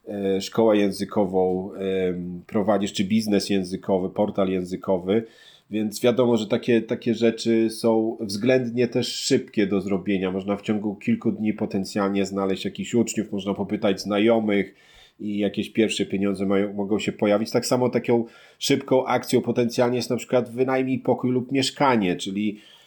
e, 0.07 0.41
szkołę 0.41 0.77
językową 0.77 1.71
prowadzisz, 2.47 2.93
czy 2.93 3.03
biznes 3.03 3.49
językowy, 3.49 4.09
portal 4.09 4.49
językowy, 4.49 5.23
więc 5.71 6.01
wiadomo, 6.01 6.37
że 6.37 6.47
takie, 6.47 6.81
takie 6.81 7.15
rzeczy 7.15 7.69
są 7.69 8.17
względnie 8.19 8.87
też 8.87 9.07
szybkie 9.15 9.67
do 9.67 9.81
zrobienia. 9.81 10.31
Można 10.31 10.55
w 10.55 10.61
ciągu 10.61 10.95
kilku 10.95 11.31
dni 11.31 11.53
potencjalnie 11.53 12.25
znaleźć 12.25 12.65
jakichś 12.65 12.93
uczniów, 12.93 13.31
można 13.31 13.53
popytać 13.53 14.01
znajomych 14.01 14.75
i 15.19 15.37
jakieś 15.37 15.69
pierwsze 15.69 16.05
pieniądze 16.05 16.45
mają, 16.45 16.73
mogą 16.73 16.99
się 16.99 17.11
pojawić. 17.11 17.51
Tak 17.51 17.65
samo 17.65 17.89
taką 17.89 18.25
szybką 18.59 19.05
akcją 19.05 19.41
potencjalnie 19.41 19.97
jest 19.97 20.09
na 20.09 20.17
przykład 20.17 20.49
wynajmij 20.49 20.99
pokój 20.99 21.31
lub 21.31 21.51
mieszkanie, 21.51 22.15
czyli 22.15 22.59
E, 22.59 22.78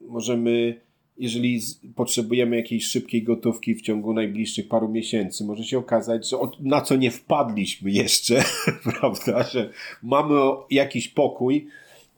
możemy, 0.00 0.80
jeżeli 1.18 1.60
potrzebujemy 1.94 2.56
jakiejś 2.56 2.84
szybkiej 2.86 3.22
gotówki 3.22 3.74
w 3.74 3.82
ciągu 3.82 4.12
najbliższych 4.12 4.68
paru 4.68 4.88
miesięcy, 4.88 5.44
może 5.44 5.64
się 5.64 5.78
okazać, 5.78 6.28
że 6.28 6.36
na 6.60 6.80
co 6.80 6.96
nie 6.96 7.10
wpadliśmy 7.10 7.90
jeszcze, 7.90 8.44
prawda, 9.00 9.42
że 9.42 9.70
mamy 10.02 10.34
jakiś 10.70 11.08
pokój, 11.08 11.68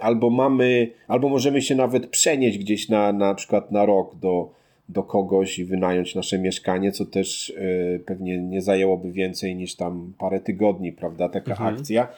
albo 0.00 0.30
mamy, 0.30 0.90
albo 1.08 1.28
możemy 1.28 1.62
się 1.62 1.74
nawet 1.74 2.06
przenieść 2.06 2.58
gdzieś 2.58 2.88
na, 2.88 3.12
na 3.12 3.34
przykład 3.34 3.72
na 3.72 3.86
rok 3.86 4.16
do, 4.16 4.50
do 4.88 5.02
kogoś 5.02 5.58
i 5.58 5.64
wynająć 5.64 6.14
nasze 6.14 6.38
mieszkanie, 6.38 6.92
co 6.92 7.06
też 7.06 7.50
y, 7.50 8.02
pewnie 8.06 8.38
nie 8.38 8.62
zajęłoby 8.62 9.12
więcej 9.12 9.56
niż 9.56 9.76
tam 9.76 10.12
parę 10.18 10.40
tygodni, 10.40 10.92
prawda, 10.92 11.28
taka 11.28 11.50
mhm. 11.50 11.74
akcja. 11.74 12.08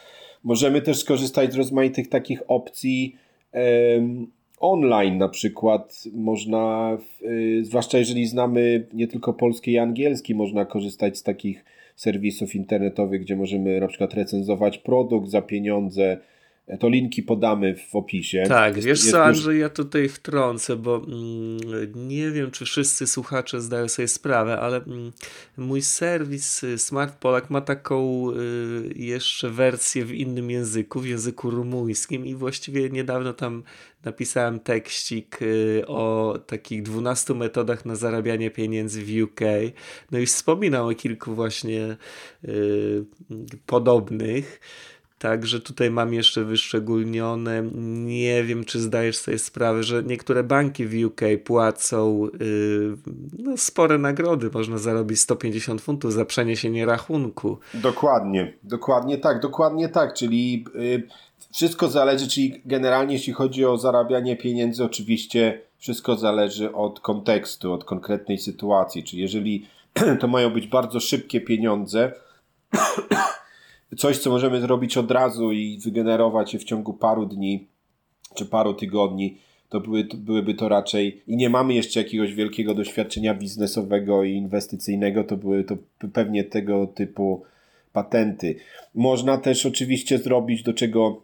Możemy 0.43 0.81
też 0.81 0.97
skorzystać 0.97 1.53
z 1.53 1.55
rozmaitych 1.55 2.09
takich 2.09 2.41
opcji 2.47 3.15
online 4.59 5.17
na 5.17 5.29
przykład 5.29 6.03
można, 6.13 6.97
y, 7.21 7.65
zwłaszcza 7.65 7.97
jeżeli 7.97 8.25
znamy 8.25 8.87
nie 8.93 9.07
tylko 9.07 9.33
polski 9.33 9.71
i 9.71 9.77
angielski, 9.77 10.35
można 10.35 10.65
korzystać 10.65 11.17
z 11.17 11.23
takich 11.23 11.65
serwisów 11.95 12.55
internetowych, 12.55 13.21
gdzie 13.21 13.35
możemy 13.35 13.79
na 13.79 13.87
przykład 13.87 14.13
recenzować 14.13 14.77
produkt 14.77 15.29
za 15.29 15.41
pieniądze, 15.41 16.17
to 16.79 16.89
linki 16.89 17.23
podamy 17.23 17.75
w 17.75 17.95
opisie. 17.95 18.43
Tak, 18.47 18.75
jest, 18.75 18.87
wiesz 18.87 18.99
jest 18.99 19.11
co, 19.11 19.23
Andrzej, 19.23 19.59
ja 19.59 19.69
tutaj 19.69 20.09
wtrącę, 20.09 20.75
bo 20.75 20.95
mm, 20.95 21.59
nie 22.07 22.31
wiem, 22.31 22.51
czy 22.51 22.65
wszyscy 22.65 23.07
słuchacze 23.07 23.61
zdają 23.61 23.87
sobie 23.87 24.07
sprawę, 24.07 24.59
ale 24.59 24.77
mm, 24.77 25.11
mój 25.57 25.81
serwis 25.81 26.63
y, 26.63 26.77
Smart 26.77 27.15
Polak 27.15 27.49
ma 27.49 27.61
taką 27.61 28.29
y, 28.31 28.93
jeszcze 28.95 29.49
wersję 29.49 30.05
w 30.05 30.13
innym 30.13 30.51
języku, 30.51 30.99
w 30.99 31.07
języku 31.07 31.49
rumuńskim 31.49 32.25
i 32.25 32.35
właściwie 32.35 32.89
niedawno 32.89 33.33
tam 33.33 33.63
napisałem 34.05 34.59
tekścik 34.59 35.41
y, 35.41 35.83
o 35.87 36.39
takich 36.47 36.83
12 36.83 37.33
metodach 37.33 37.85
na 37.85 37.95
zarabianie 37.95 38.51
pieniędzy 38.51 39.03
w 39.03 39.23
UK. 39.23 39.39
No 40.11 40.19
i 40.19 40.25
wspominał 40.25 40.87
o 40.87 40.95
kilku 40.95 41.35
właśnie 41.35 41.97
y, 42.45 43.05
podobnych. 43.65 44.59
Także 45.23 45.59
tutaj 45.59 45.91
mam 45.91 46.13
jeszcze 46.13 46.43
wyszczególnione. 46.43 47.63
Nie 48.05 48.43
wiem, 48.43 48.65
czy 48.65 48.79
zdajesz 48.79 49.17
sobie 49.17 49.39
sprawę, 49.39 49.83
że 49.83 50.03
niektóre 50.03 50.43
banki 50.43 50.85
w 50.85 51.05
UK 51.05 51.21
płacą 51.43 52.27
yy, 52.39 52.97
no, 53.39 53.57
spore 53.57 53.97
nagrody. 53.97 54.49
Można 54.53 54.77
zarobić 54.77 55.19
150 55.19 55.81
funtów 55.81 56.13
za 56.13 56.25
przeniesienie 56.25 56.85
rachunku. 56.85 57.57
Dokładnie, 57.73 58.53
dokładnie 58.63 59.17
tak, 59.17 59.39
dokładnie 59.39 59.89
tak. 59.89 60.13
Czyli 60.13 60.65
yy, 60.75 61.03
wszystko 61.53 61.87
zależy, 61.87 62.27
czyli 62.27 62.61
generalnie 62.65 63.13
jeśli 63.13 63.33
chodzi 63.33 63.65
o 63.65 63.77
zarabianie 63.77 64.37
pieniędzy, 64.37 64.83
oczywiście 64.83 65.61
wszystko 65.77 66.15
zależy 66.15 66.73
od 66.73 66.99
kontekstu, 66.99 67.73
od 67.73 67.83
konkretnej 67.83 68.37
sytuacji. 68.37 69.03
Czyli 69.03 69.21
jeżeli 69.21 69.67
to 70.19 70.27
mają 70.27 70.49
być 70.49 70.67
bardzo 70.67 70.99
szybkie 70.99 71.41
pieniądze, 71.41 72.11
coś, 73.97 74.17
co 74.17 74.29
możemy 74.29 74.61
zrobić 74.61 74.97
od 74.97 75.11
razu 75.11 75.51
i 75.51 75.79
wygenerować 75.83 76.55
w 76.57 76.63
ciągu 76.63 76.93
paru 76.93 77.25
dni 77.25 77.67
czy 78.35 78.45
paru 78.45 78.73
tygodni, 78.73 79.37
to, 79.69 79.79
były, 79.79 80.03
byłyby 80.03 80.53
to 80.53 80.69
raczej, 80.69 81.21
i 81.27 81.37
nie 81.37 81.49
mamy 81.49 81.73
jeszcze 81.73 81.99
jakiegoś 81.99 82.33
wielkiego 82.33 82.73
doświadczenia 82.73 83.33
biznesowego 83.33 84.23
i 84.23 84.33
inwestycyjnego, 84.33 85.23
to 85.23 85.37
były 85.37 85.63
to 85.63 85.77
pewnie 86.13 86.43
tego 86.43 86.87
typu 86.87 87.43
patenty. 87.93 88.55
Można 88.95 89.37
też 89.37 89.65
oczywiście 89.65 90.17
zrobić, 90.17 90.63
do 90.63 90.73
czego 90.73 91.21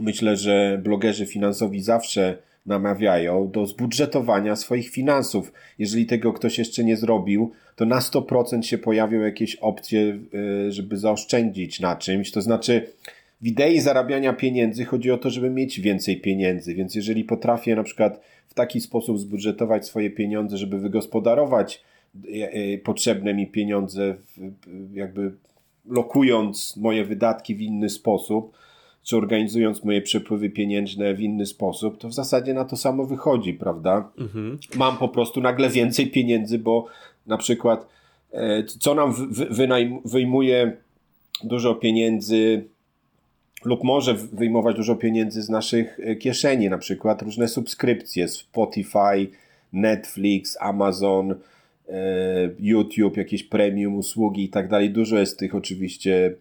myślę, 0.00 0.36
że 0.36 0.80
blogerzy 0.84 1.26
finansowi 1.26 1.82
zawsze 1.82 2.38
namawiają 2.66 3.50
do 3.50 3.66
zbudżetowania 3.66 4.56
swoich 4.56 4.90
finansów. 4.90 5.52
Jeżeli 5.78 6.06
tego 6.06 6.32
ktoś 6.32 6.58
jeszcze 6.58 6.84
nie 6.84 6.96
zrobił, 6.96 7.52
to 7.76 7.84
na 7.84 7.98
100% 7.98 8.62
się 8.62 8.78
pojawią 8.78 9.20
jakieś 9.20 9.56
opcje, 9.56 10.18
e, 10.66 10.72
żeby 10.72 10.96
zaoszczędzić 10.96 11.80
na 11.80 11.96
czymś. 11.96 12.30
To 12.30 12.42
znaczy, 12.42 12.86
w 13.40 13.46
idei 13.46 13.80
zarabiania 13.80 14.32
pieniędzy 14.32 14.84
chodzi 14.84 15.10
o 15.10 15.18
to, 15.18 15.30
żeby 15.30 15.50
mieć 15.50 15.80
więcej 15.80 16.20
pieniędzy. 16.20 16.74
Więc 16.74 16.94
jeżeli 16.94 17.24
potrafię 17.24 17.76
na 17.76 17.82
przykład 17.82 18.20
w 18.48 18.54
taki 18.54 18.80
sposób 18.80 19.18
zbudżetować 19.18 19.86
swoje 19.86 20.10
pieniądze, 20.10 20.58
żeby 20.58 20.78
wygospodarować 20.78 21.82
e, 22.24 22.52
e, 22.52 22.78
potrzebne 22.78 23.34
mi 23.34 23.46
pieniądze, 23.46 24.14
jakby 24.92 25.32
lokując 25.86 26.76
moje 26.76 27.04
wydatki 27.04 27.54
w 27.54 27.60
inny 27.60 27.90
sposób, 27.90 28.52
czy 29.04 29.16
organizując 29.16 29.84
moje 29.84 30.02
przepływy 30.02 30.50
pieniężne 30.50 31.14
w 31.14 31.20
inny 31.20 31.46
sposób, 31.46 31.98
to 31.98 32.08
w 32.08 32.14
zasadzie 32.14 32.54
na 32.54 32.64
to 32.64 32.76
samo 32.76 33.06
wychodzi, 33.06 33.54
prawda? 33.54 34.10
Mhm. 34.18 34.58
Mam 34.76 34.96
po 34.96 35.08
prostu 35.08 35.40
nagle 35.40 35.68
więcej 35.68 36.06
pieniędzy, 36.10 36.58
bo 36.58 36.86
na 37.26 37.36
przykład 37.36 37.86
e, 38.32 38.64
co 38.64 38.94
nam 38.94 39.14
wyjmuje 40.04 40.76
dużo 41.44 41.74
pieniędzy 41.74 42.64
lub 43.64 43.84
może 43.84 44.14
wyjmować 44.14 44.76
dużo 44.76 44.96
pieniędzy 44.96 45.42
z 45.42 45.48
naszych 45.48 46.00
e, 46.00 46.16
kieszeni, 46.16 46.70
na 46.70 46.78
przykład 46.78 47.22
różne 47.22 47.48
subskrypcje, 47.48 48.28
Spotify, 48.28 49.28
Netflix, 49.72 50.56
Amazon, 50.60 51.30
e, 51.30 51.36
YouTube, 52.58 53.16
jakieś 53.16 53.42
premium 53.42 53.94
usługi 53.94 54.44
i 54.44 54.48
tak 54.48 54.68
dalej. 54.68 54.90
Dużo 54.90 55.18
jest 55.18 55.38
tych 55.38 55.54
oczywiście 55.54 56.34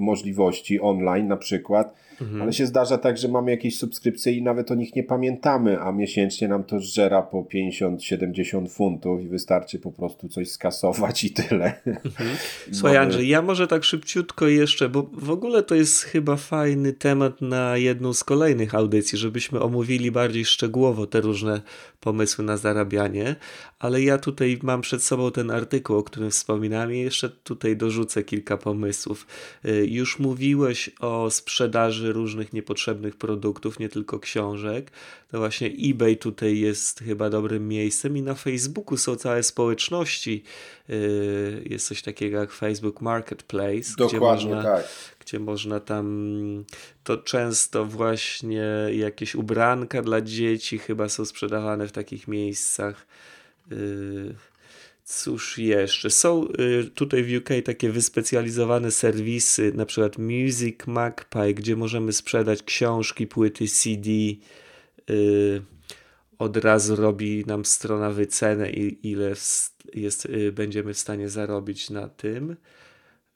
możliwości 0.00 0.80
online 0.80 1.28
na 1.28 1.36
przykład, 1.36 1.94
mhm. 2.20 2.42
ale 2.42 2.52
się 2.52 2.66
zdarza 2.66 2.98
tak, 2.98 3.18
że 3.18 3.28
mamy 3.28 3.50
jakieś 3.50 3.78
subskrypcje 3.78 4.32
i 4.32 4.42
nawet 4.42 4.70
o 4.70 4.74
nich 4.74 4.96
nie 4.96 5.04
pamiętamy, 5.04 5.80
a 5.80 5.92
miesięcznie 5.92 6.48
nam 6.48 6.64
to 6.64 6.80
zżera 6.80 7.22
po 7.22 7.42
50-70 7.42 8.68
funtów 8.68 9.22
i 9.22 9.28
wystarczy 9.28 9.78
po 9.78 9.92
prostu 9.92 10.28
coś 10.28 10.50
skasować 10.50 11.24
i 11.24 11.30
tyle. 11.30 11.80
Mhm. 11.86 12.30
Słuchaj 12.72 12.94
mamy... 12.94 12.98
Andrzej, 12.98 13.28
ja 13.28 13.42
może 13.42 13.66
tak 13.66 13.84
szybciutko 13.84 14.48
jeszcze, 14.48 14.88
bo 14.88 15.10
w 15.12 15.30
ogóle 15.30 15.62
to 15.62 15.74
jest 15.74 16.02
chyba 16.02 16.36
fajny 16.36 16.92
temat 16.92 17.40
na 17.40 17.76
jedną 17.76 18.12
z 18.12 18.24
kolejnych 18.24 18.74
audycji, 18.74 19.18
żebyśmy 19.18 19.60
omówili 19.60 20.10
bardziej 20.10 20.44
szczegółowo 20.44 21.06
te 21.06 21.20
różne 21.20 21.60
pomysły 22.00 22.44
na 22.44 22.56
zarabianie, 22.56 23.36
ale 23.78 24.02
ja 24.02 24.18
tutaj 24.18 24.58
mam 24.62 24.80
przed 24.80 25.02
sobą 25.02 25.30
ten 25.30 25.50
artykuł, 25.50 25.96
o 25.96 26.02
którym 26.02 26.30
wspominałem 26.30 26.94
i 26.94 26.98
jeszcze 26.98 27.28
tutaj 27.30 27.76
dorzucę 27.76 28.22
kilka 28.22 28.56
pomysłów. 28.56 29.26
Y, 29.64 29.86
już 29.86 30.18
mówiłeś 30.18 30.90
o 31.00 31.30
sprzedaży 31.30 32.09
różnych 32.12 32.52
niepotrzebnych 32.52 33.16
produktów, 33.16 33.78
nie 33.78 33.88
tylko 33.88 34.18
książek. 34.18 34.90
To 35.30 35.38
właśnie 35.38 35.70
eBay 35.90 36.16
tutaj 36.16 36.58
jest 36.58 37.00
chyba 37.00 37.30
dobrym 37.30 37.68
miejscem 37.68 38.16
i 38.16 38.22
na 38.22 38.34
Facebooku 38.34 38.96
są 38.96 39.16
całe 39.16 39.42
społeczności. 39.42 40.42
Y, 40.90 41.62
jest 41.70 41.86
coś 41.86 42.02
takiego 42.02 42.38
jak 42.38 42.52
Facebook 42.52 43.00
Marketplace, 43.00 43.90
Dokładnie, 43.98 44.18
gdzie 44.18 44.20
można, 44.20 44.62
tak. 44.62 44.88
gdzie 45.20 45.38
można 45.38 45.80
tam 45.80 46.64
to 47.04 47.16
często 47.16 47.84
właśnie 47.84 48.66
jakieś 48.92 49.34
ubranka 49.34 50.02
dla 50.02 50.20
dzieci 50.20 50.78
chyba 50.78 51.08
są 51.08 51.24
sprzedawane 51.24 51.88
w 51.88 51.92
takich 51.92 52.28
miejscach. 52.28 53.06
Y, 53.72 54.34
Cóż 55.10 55.58
jeszcze? 55.58 56.10
Są 56.10 56.48
y, 56.60 56.90
tutaj 56.94 57.24
w 57.24 57.36
UK 57.36 57.48
takie 57.64 57.90
wyspecjalizowane 57.90 58.90
serwisy, 58.90 59.72
na 59.74 59.86
przykład 59.86 60.18
Music 60.18 60.86
Magpie, 60.86 61.54
gdzie 61.54 61.76
możemy 61.76 62.12
sprzedać 62.12 62.62
książki, 62.62 63.26
płyty 63.26 63.68
CD. 63.68 64.10
Y, 65.10 65.62
od 66.38 66.56
razu 66.56 66.96
robi 66.96 67.44
nam 67.46 67.64
strona 67.64 68.10
wycenę, 68.10 68.70
ile 68.70 69.34
jest, 69.94 70.26
y, 70.26 70.52
będziemy 70.52 70.94
w 70.94 70.98
stanie 70.98 71.28
zarobić 71.28 71.90
na 71.90 72.08
tym. 72.08 72.56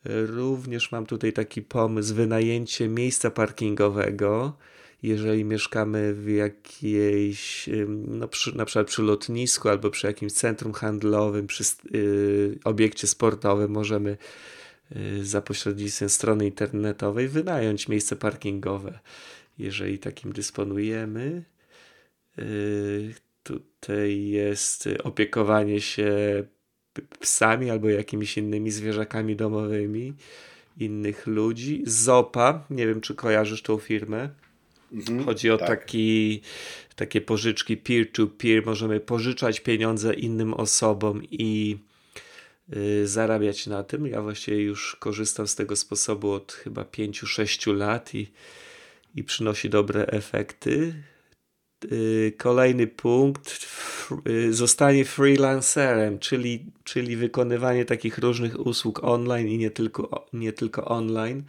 Również 0.04 0.92
mam 0.92 1.06
tutaj 1.06 1.32
taki 1.32 1.62
pomysł, 1.62 2.14
wynajęcie 2.14 2.88
miejsca 2.88 3.30
parkingowego 3.30 4.56
jeżeli 5.04 5.44
mieszkamy 5.44 6.14
w 6.14 6.28
jakiejś, 6.28 7.68
no 7.88 8.28
przy, 8.28 8.56
na 8.56 8.64
przykład 8.64 8.86
przy 8.86 9.02
lotnisku 9.02 9.68
albo 9.68 9.90
przy 9.90 10.06
jakimś 10.06 10.32
centrum 10.32 10.72
handlowym, 10.72 11.46
przy 11.46 11.64
y, 11.94 12.58
obiekcie 12.64 13.06
sportowym, 13.06 13.70
możemy 13.70 14.16
y, 14.96 15.24
za 15.24 15.42
pośrednictwem 15.42 16.08
strony 16.08 16.46
internetowej 16.46 17.28
wynająć 17.28 17.88
miejsce 17.88 18.16
parkingowe, 18.16 18.98
jeżeli 19.58 19.98
takim 19.98 20.32
dysponujemy. 20.32 21.44
Y, 22.38 23.14
tutaj 23.42 24.26
jest 24.26 24.88
opiekowanie 25.02 25.80
się 25.80 26.44
psami 27.20 27.70
albo 27.70 27.88
jakimiś 27.88 28.38
innymi 28.38 28.70
zwierzakami 28.70 29.36
domowymi 29.36 30.14
innych 30.78 31.26
ludzi. 31.26 31.82
Zopa, 31.86 32.66
nie 32.70 32.86
wiem 32.86 33.00
czy 33.00 33.14
kojarzysz 33.14 33.62
tą 33.62 33.78
firmę. 33.78 34.43
Mhm, 34.94 35.24
Chodzi 35.24 35.50
o 35.50 35.58
tak. 35.58 35.68
taki, 35.68 36.40
takie 36.96 37.20
pożyczki 37.20 37.76
peer-to-peer. 37.76 38.62
-peer. 38.62 38.66
Możemy 38.66 39.00
pożyczać 39.00 39.60
pieniądze 39.60 40.14
innym 40.14 40.54
osobom 40.54 41.22
i 41.30 41.78
y, 42.76 43.08
zarabiać 43.08 43.66
na 43.66 43.84
tym. 43.84 44.06
Ja 44.06 44.22
właściwie 44.22 44.62
już 44.62 44.96
korzystam 44.96 45.48
z 45.48 45.54
tego 45.54 45.76
sposobu 45.76 46.32
od 46.32 46.52
chyba 46.52 46.82
5-6 46.82 47.76
lat 47.76 48.14
i, 48.14 48.32
i 49.14 49.24
przynosi 49.24 49.70
dobre 49.70 50.06
efekty. 50.06 50.94
Y, 51.92 52.32
kolejny 52.38 52.86
punkt 52.86 53.66
y, 54.26 54.54
zostanie 54.54 55.04
freelancerem, 55.04 56.18
czyli, 56.18 56.64
czyli 56.84 57.16
wykonywanie 57.16 57.84
takich 57.84 58.18
różnych 58.18 58.66
usług 58.66 59.04
online 59.04 59.48
i 59.48 59.58
nie 59.58 59.70
tylko, 59.70 60.26
nie 60.32 60.52
tylko 60.52 60.84
online. 60.84 61.42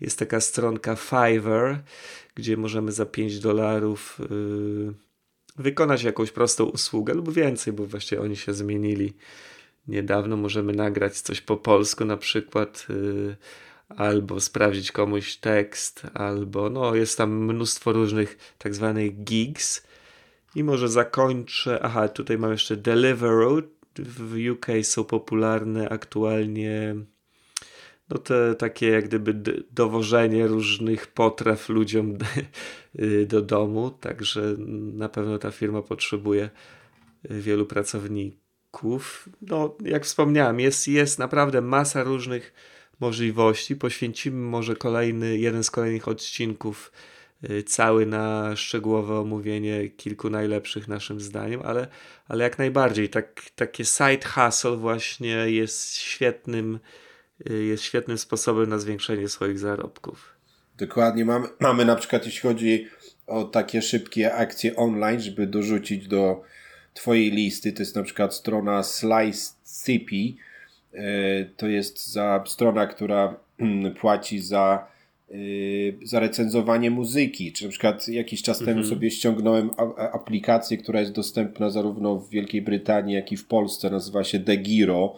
Jest 0.00 0.18
taka 0.18 0.40
stronka 0.40 0.96
Fiverr, 0.96 1.78
gdzie 2.38 2.56
możemy 2.56 2.92
za 2.92 3.06
5 3.06 3.38
dolarów 3.38 4.18
yy, 4.30 4.94
wykonać 5.56 6.02
jakąś 6.02 6.30
prostą 6.30 6.64
usługę 6.64 7.14
lub 7.14 7.32
więcej, 7.32 7.72
bo 7.72 7.86
właściwie 7.86 8.22
oni 8.22 8.36
się 8.36 8.54
zmienili 8.54 9.12
niedawno. 9.88 10.36
Możemy 10.36 10.72
nagrać 10.72 11.20
coś 11.20 11.40
po 11.40 11.56
polsku 11.56 12.04
na 12.04 12.16
przykład. 12.16 12.86
Yy, 12.88 13.36
albo 13.88 14.40
sprawdzić 14.40 14.92
komuś 14.92 15.36
tekst, 15.36 16.02
albo 16.14 16.70
no 16.70 16.94
jest 16.94 17.18
tam 17.18 17.44
mnóstwo 17.44 17.92
różnych 17.92 18.54
tak 18.58 18.74
zwanych 18.74 19.24
gigs. 19.24 19.86
I 20.54 20.64
może 20.64 20.88
zakończę. 20.88 21.80
Aha, 21.82 22.08
tutaj 22.08 22.38
mam 22.38 22.50
jeszcze 22.50 22.76
Deliveroo. 22.76 23.62
W 23.98 24.36
UK 24.52 24.66
są 24.82 25.04
popularne 25.04 25.88
aktualnie 25.88 26.96
no 28.10 28.18
te 28.18 28.54
takie 28.54 28.88
jak 28.88 29.04
gdyby 29.04 29.34
dowożenie 29.70 30.46
różnych 30.46 31.06
potraw 31.06 31.68
ludziom 31.68 32.18
do 33.26 33.42
domu, 33.42 33.90
także 33.90 34.54
na 34.92 35.08
pewno 35.08 35.38
ta 35.38 35.50
firma 35.50 35.82
potrzebuje 35.82 36.50
wielu 37.24 37.66
pracowników. 37.66 39.28
No, 39.42 39.76
jak 39.84 40.04
wspomniałem, 40.04 40.60
jest, 40.60 40.88
jest 40.88 41.18
naprawdę 41.18 41.60
masa 41.60 42.02
różnych 42.02 42.52
możliwości. 43.00 43.76
Poświęcimy 43.76 44.36
może 44.36 44.76
kolejny, 44.76 45.38
jeden 45.38 45.64
z 45.64 45.70
kolejnych 45.70 46.08
odcinków 46.08 46.92
y, 47.50 47.62
cały 47.62 48.06
na 48.06 48.56
szczegółowe 48.56 49.18
omówienie 49.18 49.88
kilku 49.88 50.30
najlepszych 50.30 50.88
naszym 50.88 51.20
zdaniem, 51.20 51.62
ale, 51.64 51.88
ale 52.28 52.44
jak 52.44 52.58
najbardziej 52.58 53.08
tak, 53.08 53.42
takie 53.54 53.84
side 53.84 54.28
hustle 54.34 54.76
właśnie 54.76 55.50
jest 55.50 55.96
świetnym, 55.96 56.74
y, 56.74 57.07
jest 57.46 57.82
świetnym 57.82 58.18
sposobem 58.18 58.68
na 58.68 58.78
zwiększenie 58.78 59.28
swoich 59.28 59.58
zarobków. 59.58 60.36
Dokładnie. 60.78 61.24
Mamy, 61.24 61.48
mamy 61.60 61.84
na 61.84 61.96
przykład, 61.96 62.26
jeśli 62.26 62.40
chodzi 62.40 62.86
o 63.26 63.44
takie 63.44 63.82
szybkie 63.82 64.34
akcje 64.34 64.76
online, 64.76 65.20
żeby 65.20 65.46
dorzucić 65.46 66.08
do 66.08 66.42
Twojej 66.94 67.30
listy, 67.30 67.72
to 67.72 67.82
jest 67.82 67.96
na 67.96 68.02
przykład 68.02 68.34
strona 68.34 68.82
Slice 68.82 69.52
CP, 69.62 70.16
E, 70.94 71.44
to 71.56 71.66
jest 71.66 72.12
za 72.12 72.44
strona, 72.46 72.86
która 72.86 73.36
mm, 73.58 73.94
płaci 73.94 74.40
za, 74.40 74.86
e, 75.30 75.34
za 76.02 76.20
recenzowanie 76.20 76.90
muzyki. 76.90 77.52
Czy 77.52 77.64
na 77.64 77.70
przykład 77.70 78.08
jakiś 78.08 78.42
czas 78.42 78.58
temu 78.58 78.70
mhm. 78.70 78.86
sobie 78.86 79.10
ściągnąłem 79.10 79.70
aplikację, 80.12 80.78
która 80.78 81.00
jest 81.00 81.12
dostępna 81.12 81.70
zarówno 81.70 82.16
w 82.16 82.30
Wielkiej 82.30 82.62
Brytanii, 82.62 83.14
jak 83.14 83.32
i 83.32 83.36
w 83.36 83.46
Polsce. 83.46 83.90
Nazywa 83.90 84.24
się 84.24 84.38
Degiro. 84.38 85.14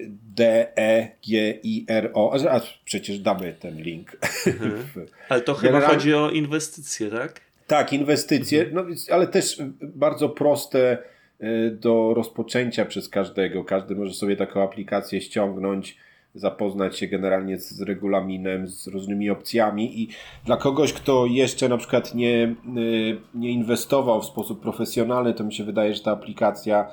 E, 0.00 0.02
D-E-G-I-R-O. 0.36 2.34
A 2.50 2.60
przecież 2.84 3.18
damy 3.18 3.52
ten 3.60 3.82
link. 3.82 4.16
Mhm. 4.46 4.84
Ale 5.28 5.40
to 5.40 5.54
chyba 5.54 5.72
Generalnie... 5.72 5.96
chodzi 5.96 6.14
o 6.14 6.30
inwestycje, 6.30 7.10
tak? 7.10 7.40
Tak, 7.66 7.92
inwestycje, 7.92 8.66
mhm. 8.66 8.88
no, 8.88 8.94
ale 9.10 9.26
też 9.26 9.62
bardzo 9.82 10.28
proste 10.28 10.98
Y, 11.42 11.70
do 11.80 12.14
rozpoczęcia 12.14 12.84
przez 12.84 13.08
każdego. 13.08 13.64
Każdy 13.64 13.96
może 13.96 14.14
sobie 14.14 14.36
taką 14.36 14.62
aplikację 14.62 15.20
ściągnąć, 15.20 15.96
zapoznać 16.34 16.98
się 16.98 17.06
generalnie 17.06 17.58
z 17.58 17.80
regulaminem, 17.80 18.68
z 18.68 18.86
różnymi 18.86 19.30
opcjami 19.30 20.02
i 20.02 20.08
dla 20.44 20.56
kogoś, 20.56 20.92
kto 20.92 21.26
jeszcze 21.26 21.68
na 21.68 21.76
przykład 21.76 22.14
nie, 22.14 22.54
y, 22.76 23.18
nie 23.34 23.50
inwestował 23.50 24.22
w 24.22 24.26
sposób 24.26 24.60
profesjonalny, 24.60 25.34
to 25.34 25.44
mi 25.44 25.54
się 25.54 25.64
wydaje, 25.64 25.94
że 25.94 26.00
ta 26.00 26.12
aplikacja 26.12 26.90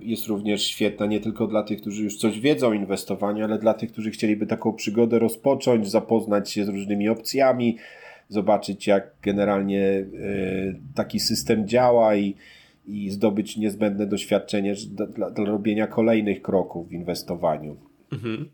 jest 0.00 0.26
również 0.26 0.62
świetna 0.62 1.06
nie 1.06 1.20
tylko 1.20 1.46
dla 1.46 1.62
tych, 1.62 1.80
którzy 1.80 2.04
już 2.04 2.16
coś 2.16 2.40
wiedzą 2.40 2.68
o 2.68 2.74
inwestowaniu, 2.74 3.44
ale 3.44 3.58
dla 3.58 3.74
tych, 3.74 3.92
którzy 3.92 4.10
chcieliby 4.10 4.46
taką 4.46 4.72
przygodę 4.72 5.18
rozpocząć, 5.18 5.90
zapoznać 5.90 6.50
się 6.50 6.64
z 6.64 6.68
różnymi 6.68 7.08
opcjami, 7.08 7.76
zobaczyć 8.28 8.86
jak 8.86 9.10
generalnie 9.22 10.06
taki 10.94 11.20
system 11.20 11.68
działa 11.68 12.16
i 12.16 12.34
i 12.86 13.10
zdobyć 13.10 13.56
niezbędne 13.56 14.06
doświadczenie 14.06 14.74
dla, 14.90 15.30
dla 15.30 15.44
robienia 15.44 15.86
kolejnych 15.86 16.42
kroków 16.42 16.88
w 16.88 16.92
inwestowaniu. 16.92 17.76
Mhm. 18.12 18.48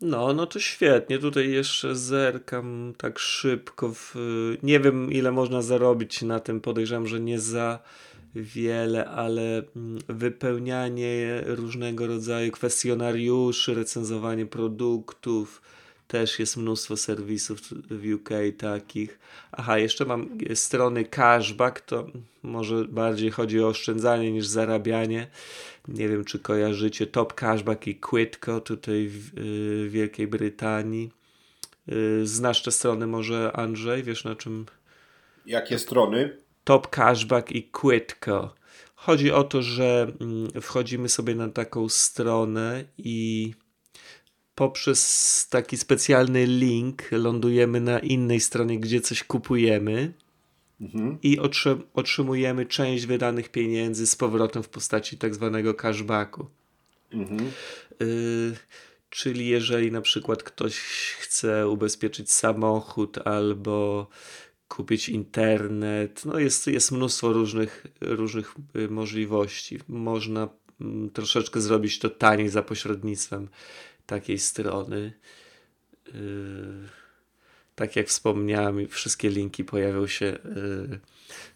No, 0.00 0.32
no 0.32 0.46
to 0.46 0.58
świetnie. 0.58 1.18
Tutaj 1.18 1.50
jeszcze 1.50 1.96
zerkam 1.96 2.92
tak 2.98 3.18
szybko. 3.18 3.92
W... 3.94 4.14
Nie 4.62 4.80
wiem, 4.80 5.12
ile 5.12 5.32
można 5.32 5.62
zarobić 5.62 6.22
na 6.22 6.40
tym. 6.40 6.60
Podejrzewam, 6.60 7.06
że 7.06 7.20
nie 7.20 7.38
za 7.38 7.78
wiele, 8.34 9.04
ale 9.04 9.62
mm, 9.76 9.98
wypełnianie 10.08 11.42
różnego 11.46 12.06
rodzaju 12.06 12.52
kwestionariuszy, 12.52 13.74
recenzowanie 13.74 14.46
produktów, 14.46 15.62
też 16.12 16.38
jest 16.38 16.56
mnóstwo 16.56 16.96
serwisów 16.96 17.60
w 17.90 18.14
UK 18.14 18.30
takich. 18.58 19.18
Aha, 19.52 19.78
jeszcze 19.78 20.04
mam 20.04 20.38
strony 20.54 21.04
cashback, 21.04 21.80
to 21.80 22.06
może 22.42 22.84
bardziej 22.84 23.30
chodzi 23.30 23.60
o 23.60 23.68
oszczędzanie 23.68 24.32
niż 24.32 24.46
zarabianie. 24.46 25.26
Nie 25.88 26.08
wiem, 26.08 26.24
czy 26.24 26.38
kojarzycie 26.38 27.06
Top 27.06 27.34
Cashback 27.34 27.86
i 27.86 27.96
Quitco 27.96 28.60
tutaj 28.60 29.08
w, 29.08 29.30
w 29.34 29.90
Wielkiej 29.90 30.26
Brytanii. 30.26 31.10
Y, 31.92 32.26
znasz 32.26 32.62
te 32.62 32.70
strony 32.70 33.06
może 33.06 33.52
Andrzej? 33.52 34.02
Wiesz 34.02 34.24
na 34.24 34.36
czym? 34.36 34.66
Jakie 35.46 35.78
strony? 35.78 36.36
Top 36.64 36.90
Cashback 36.90 37.52
i 37.52 37.62
Quitco. 37.62 38.54
Chodzi 38.94 39.32
o 39.32 39.44
to, 39.44 39.62
że 39.62 40.12
mm, 40.20 40.60
wchodzimy 40.60 41.08
sobie 41.08 41.34
na 41.34 41.48
taką 41.48 41.88
stronę 41.88 42.84
i 42.98 43.52
poprzez 44.54 45.46
taki 45.50 45.76
specjalny 45.76 46.46
link 46.46 47.02
lądujemy 47.12 47.80
na 47.80 47.98
innej 47.98 48.40
stronie, 48.40 48.80
gdzie 48.80 49.00
coś 49.00 49.24
kupujemy 49.24 50.12
mhm. 50.80 51.18
i 51.22 51.38
otrzymujemy 51.94 52.66
część 52.66 53.06
wydanych 53.06 53.48
pieniędzy 53.48 54.06
z 54.06 54.16
powrotem 54.16 54.62
w 54.62 54.68
postaci 54.68 55.18
tak 55.18 55.34
zwanego 55.34 55.74
cashbacku. 55.74 56.46
Mhm. 57.12 57.50
Y 58.02 58.56
czyli 59.12 59.48
jeżeli 59.48 59.92
na 59.92 60.00
przykład 60.00 60.42
ktoś 60.42 60.76
chce 61.20 61.68
ubezpieczyć 61.68 62.32
samochód 62.32 63.18
albo 63.18 64.06
kupić 64.72 65.08
internet, 65.08 66.24
no 66.24 66.38
jest, 66.38 66.66
jest 66.66 66.92
mnóstwo 66.92 67.32
różnych, 67.32 67.86
różnych 68.00 68.54
y, 68.76 68.88
możliwości. 68.88 69.78
Można 69.88 70.48
mm, 70.80 71.10
troszeczkę 71.10 71.60
zrobić 71.60 71.98
to 71.98 72.10
taniej 72.10 72.48
za 72.48 72.62
pośrednictwem 72.62 73.48
takiej 74.06 74.38
strony. 74.38 75.12
Yy, 76.06 76.14
tak 77.74 77.96
jak 77.96 78.08
wspomniałem, 78.08 78.88
wszystkie 78.88 79.30
linki 79.30 79.64
pojawią 79.64 80.06
się 80.06 80.26
yy, 80.26 81.00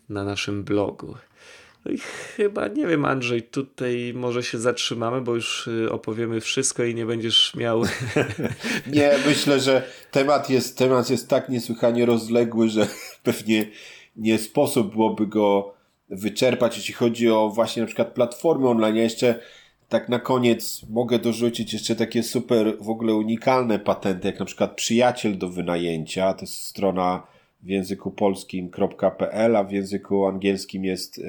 na 0.09 0.25
naszym 0.25 0.65
blogu. 0.65 1.15
No 1.91 1.97
chyba, 2.37 2.69
nie 2.69 2.87
wiem, 2.87 3.05
Andrzej, 3.05 3.43
tutaj 3.43 4.13
może 4.15 4.43
się 4.43 4.59
zatrzymamy, 4.59 5.21
bo 5.21 5.35
już 5.35 5.69
yy, 5.81 5.93
opowiemy 5.93 6.41
wszystko 6.41 6.85
i 6.85 6.95
nie 6.95 7.07
będziesz 7.07 7.55
miał. 7.55 7.83
nie, 8.93 9.11
myślę, 9.27 9.61
że 9.61 9.83
temat 10.11 10.51
jest, 10.51 10.79
temat 10.79 11.11
jest 11.11 11.29
tak 11.29 11.49
niesłychanie 11.49 12.07
rozległy, 12.07 12.69
że 12.69 12.87
pewnie 13.23 13.67
nie 14.17 14.39
sposób 14.39 14.93
byłoby 14.93 15.27
go 15.27 15.75
wyczerpać, 16.11 16.77
jeśli 16.77 16.95
chodzi 16.95 17.31
o 17.31 17.51
właśnie 17.51 17.83
na 17.83 17.87
przykład 17.87 18.15
platformy 18.15 18.69
online. 18.69 18.97
Ja 18.97 19.03
jeszcze 19.03 19.41
tak 19.89 20.09
na 20.09 20.19
koniec 20.19 20.83
mogę 20.91 21.19
dorzucić 21.19 21.73
jeszcze 21.73 21.97
takie 21.97 22.23
super, 22.23 22.77
w 22.81 22.91
ogóle 22.91 23.15
unikalne 23.15 23.79
patenty, 23.79 24.29
jak 24.29 24.41
na 24.41 24.47
przykład 24.47 24.77
przyjaciel 24.77 25.39
do 25.39 25.49
wynajęcia. 25.49 26.35
To 26.35 26.41
jest 26.41 26.55
strona 26.55 27.36
w 27.63 27.69
języku 27.69 28.11
polskim.pl, 28.11 29.57
a 29.57 29.65
w 29.65 29.73
języku 29.73 30.27
angielskim 30.27 30.85
jest, 30.85 31.19
e, 31.19 31.23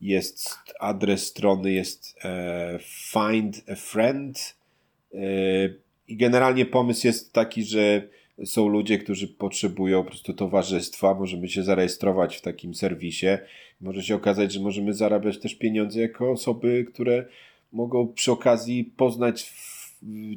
jest 0.00 0.56
adres 0.80 1.26
strony 1.26 1.72
jest 1.72 2.16
e, 2.24 2.78
find 3.12 3.70
a 3.70 3.74
friend. 3.74 4.56
E, 5.14 5.18
I 6.08 6.16
generalnie 6.16 6.66
pomysł 6.66 7.06
jest 7.06 7.32
taki, 7.32 7.64
że 7.64 8.08
są 8.44 8.68
ludzie, 8.68 8.98
którzy 8.98 9.28
potrzebują 9.28 10.02
po 10.02 10.08
prostu 10.08 10.34
towarzystwa. 10.34 11.14
Możemy 11.14 11.48
się 11.48 11.62
zarejestrować 11.62 12.36
w 12.36 12.40
takim 12.40 12.74
serwisie. 12.74 13.26
Może 13.80 14.02
się 14.02 14.14
okazać, 14.14 14.52
że 14.52 14.60
możemy 14.60 14.94
zarabiać 14.94 15.38
też 15.38 15.54
pieniądze 15.54 16.00
jako 16.00 16.30
osoby, 16.30 16.84
które 16.92 17.24
mogą 17.72 18.08
przy 18.08 18.32
okazji 18.32 18.84
poznać 18.96 19.42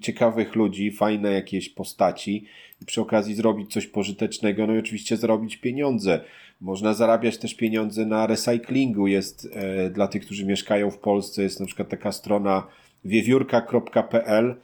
ciekawych 0.01 0.55
ludzi, 0.55 0.91
fajne 0.91 1.31
jakieś 1.31 1.69
postaci 1.69 2.45
i 2.81 2.85
przy 2.85 3.01
okazji 3.01 3.35
zrobić 3.35 3.73
coś 3.73 3.87
pożytecznego, 3.87 4.67
no 4.67 4.75
i 4.75 4.79
oczywiście 4.79 5.17
zarobić 5.17 5.57
pieniądze. 5.57 6.21
Można 6.61 6.93
zarabiać 6.93 7.37
też 7.37 7.55
pieniądze 7.55 8.05
na 8.05 8.27
recyklingu. 8.27 9.07
Jest 9.07 9.49
e, 9.53 9.89
dla 9.89 10.07
tych, 10.07 10.25
którzy 10.25 10.45
mieszkają 10.45 10.91
w 10.91 10.97
Polsce, 10.97 11.43
jest 11.43 11.59
na 11.59 11.65
przykład 11.65 11.89
taka 11.89 12.11
strona 12.11 12.67
wiewiórka.pl. 13.05 14.55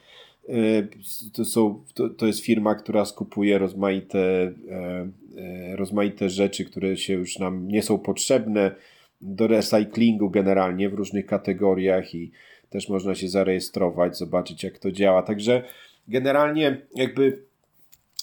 E, 0.50 0.54
to, 1.34 1.46
są, 1.46 1.84
to, 1.94 2.10
to 2.10 2.28
jest 2.28 2.40
firma, 2.40 2.76
która 2.76 3.06
skupuje 3.06 3.58
rozmaite 3.58 4.20
e, 4.70 5.08
rozmaite 5.76 6.30
rzeczy, 6.30 6.66
które 6.66 6.98
się 6.98 7.14
już 7.14 7.40
nam 7.40 7.68
nie 7.68 7.84
są 7.84 7.98
potrzebne 7.98 8.76
do 9.22 9.48
recyklingu 9.48 10.30
generalnie 10.30 10.90
w 10.90 10.94
różnych 10.94 11.26
kategoriach 11.26 12.16
i 12.16 12.32
też 12.70 12.90
można 12.90 13.16
się 13.16 13.30
zarejestrować, 13.30 14.18
zobaczyć 14.18 14.64
jak 14.64 14.80
to 14.80 14.92
działa. 14.92 15.24
Także 15.24 15.64
generalnie 16.08 16.82
jakby 16.96 17.44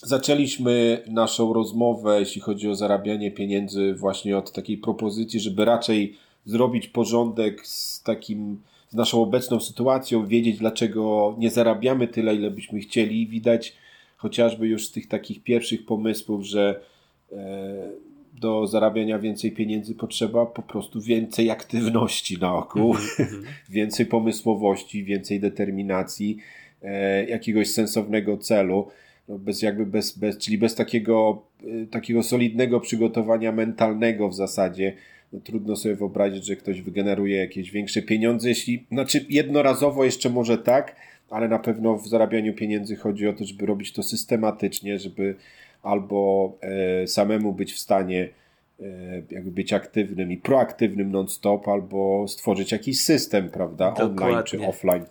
zaczęliśmy 0.03 1.03
naszą 1.07 1.53
rozmowę, 1.53 2.21
jeśli 2.21 2.41
chodzi 2.41 2.69
o 2.69 2.75
zarabianie 2.75 3.31
pieniędzy, 3.31 3.95
właśnie 3.95 4.39
od 4.39 4.53
takiej 4.53 4.79
propozycji, 4.79 5.41
żeby 5.41 5.65
raczej 5.65 6.17
zrobić 6.45 6.89
porządek 6.89 7.67
z 7.67 8.03
takim, 8.03 8.63
z 8.89 8.95
naszą 8.95 9.23
obecną 9.23 9.61
sytuacją, 9.61 10.27
wiedzieć 10.27 10.59
dlaczego 10.59 11.35
nie 11.39 11.51
zarabiamy 11.51 12.09
tyle, 12.09 12.35
ile 12.35 12.51
byśmy 12.51 12.81
chcieli. 12.81 13.27
Widać 13.27 13.77
chociażby 14.17 14.69
już 14.69 14.87
z 14.87 14.93
tych 14.93 15.09
takich 15.09 15.43
pierwszych 15.43 15.87
pomysłów, 15.87 16.45
że 16.45 16.81
e, 17.33 17.37
do 18.41 18.67
zarabiania 18.67 19.19
więcej 19.19 19.53
pieniędzy 19.53 19.95
potrzeba 19.95 20.47
po 20.47 20.63
prostu 20.63 21.01
więcej 21.01 21.51
aktywności 21.51 22.39
na 22.39 22.55
oku, 22.55 22.93
-hmm. 22.93 23.43
więcej 23.69 24.07
pomysłowości, 24.07 25.05
więcej 25.05 25.41
determinacji, 25.41 26.39
e, 26.83 27.25
jakiegoś 27.25 27.71
sensownego 27.71 28.37
celu. 28.37 28.89
No 29.29 29.39
bez 29.39 29.63
jakby 29.63 29.87
bez, 29.87 30.19
bez, 30.19 30.39
czyli 30.39 30.59
bez 30.59 30.75
takiego, 30.75 31.43
e, 31.83 31.87
takiego 31.87 32.23
solidnego 32.23 32.81
przygotowania 32.81 33.53
mentalnego 33.53 34.29
w 34.29 34.35
zasadzie, 34.35 34.93
no 35.33 35.41
trudno 35.41 35.77
sobie 35.77 35.95
wyobrazić, 35.95 36.47
że 36.47 36.57
ktoś 36.57 36.81
wygeneruje 36.81 37.37
jakieś 37.37 37.71
większe 37.71 38.03
pieniądze, 38.03 38.49
jeśli, 38.49 38.87
znaczy 38.93 39.27
jednorazowo 39.29 40.05
jeszcze 40.05 40.31
może 40.31 40.59
tak, 40.59 40.97
ale 41.31 41.49
na 41.49 41.59
pewno 41.59 41.97
w 41.97 42.09
zarabianiu 42.09 42.55
pieniędzy 42.55 42.97
chodzi 42.97 43.29
o 43.29 43.33
to, 43.33 43.45
żeby 43.45 43.67
robić 43.67 43.93
to 43.93 44.03
systematycznie, 44.03 44.99
żeby 44.99 45.35
albo 45.87 46.53
e, 46.61 47.07
samemu 47.07 47.53
być 47.53 47.73
w 47.73 47.79
stanie 47.79 48.29
e, 48.81 48.85
jakby 49.31 49.51
być 49.51 49.73
aktywnym 49.73 50.33
i 50.33 50.37
proaktywnym 50.37 51.13
non-stop, 51.13 51.69
albo 51.69 52.29
stworzyć 52.29 52.73
jakiś 52.73 53.01
system, 53.01 53.49
prawda, 53.49 53.91
Dokładnie. 53.91 54.25
online 54.25 54.45
czy 54.45 54.67
offline. 54.67 55.05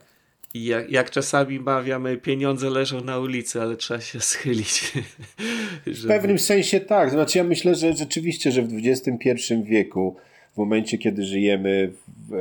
I 0.54 0.66
jak, 0.66 0.92
jak, 0.92 1.12
czasami 1.12 1.60
mawiamy, 1.60 2.18
pieniądze 2.18 2.70
leżą 2.70 3.02
na 3.02 3.20
ulicy, 3.20 3.62
ale 3.62 3.76
trzeba 3.76 4.02
się 4.02 4.20
schylić. 4.20 4.94
Żeby... 5.88 6.14
W 6.14 6.18
pewnym 6.18 6.40
sensie 6.40 6.80
tak. 6.80 7.10
Znaczy, 7.10 7.38
ja 7.38 7.44
myślę, 7.44 7.76
że 7.76 7.94
rzeczywiście, 7.94 8.52
że 8.52 8.62
w 8.62 8.74
XXI 8.84 9.54
wieku, 9.64 10.16
w 10.54 10.58
momencie, 10.58 10.98
kiedy 10.98 11.24
żyjemy 11.24 11.92
w, 12.30 12.36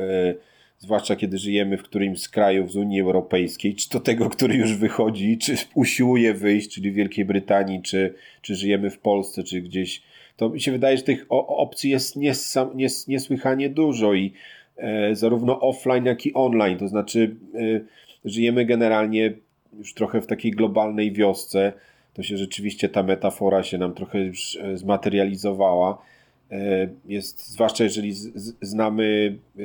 zwłaszcza 0.85 1.15
kiedy 1.15 1.37
żyjemy 1.37 1.77
w 1.77 1.83
którymś 1.83 2.19
z 2.19 2.29
krajów 2.29 2.71
z 2.71 2.75
Unii 2.75 3.01
Europejskiej, 3.01 3.75
czy 3.75 3.89
to 3.89 3.99
tego, 3.99 4.29
który 4.29 4.55
już 4.55 4.73
wychodzi, 4.77 5.37
czy 5.37 5.55
usiłuje 5.73 6.33
wyjść, 6.33 6.69
czyli 6.69 6.91
w 6.91 6.95
Wielkiej 6.95 7.25
Brytanii, 7.25 7.81
czy, 7.81 8.13
czy 8.41 8.55
żyjemy 8.55 8.89
w 8.89 8.99
Polsce, 8.99 9.43
czy 9.43 9.61
gdzieś, 9.61 10.01
to 10.37 10.49
mi 10.49 10.61
się 10.61 10.71
wydaje, 10.71 10.97
że 10.97 11.03
tych 11.03 11.25
opcji 11.29 11.89
jest 11.89 12.15
nies, 12.15 12.57
nies, 12.75 13.07
niesłychanie 13.07 13.69
dużo 13.69 14.13
i 14.13 14.33
e, 14.77 15.15
zarówno 15.15 15.59
offline, 15.61 16.05
jak 16.05 16.25
i 16.25 16.33
online, 16.33 16.77
to 16.77 16.87
znaczy 16.87 17.35
e, 17.55 17.59
żyjemy 18.25 18.65
generalnie 18.65 19.33
już 19.77 19.93
trochę 19.93 20.21
w 20.21 20.27
takiej 20.27 20.51
globalnej 20.51 21.11
wiosce, 21.11 21.73
to 22.13 22.23
się 22.23 22.37
rzeczywiście 22.37 22.89
ta 22.89 23.03
metafora 23.03 23.63
się 23.63 23.77
nam 23.77 23.93
trochę 23.93 24.19
e, 24.19 24.77
zmaterializowała 24.77 26.01
jest, 27.05 27.47
zwłaszcza 27.47 27.83
jeżeli 27.83 28.13
znamy 28.61 29.37
e, 29.59 29.61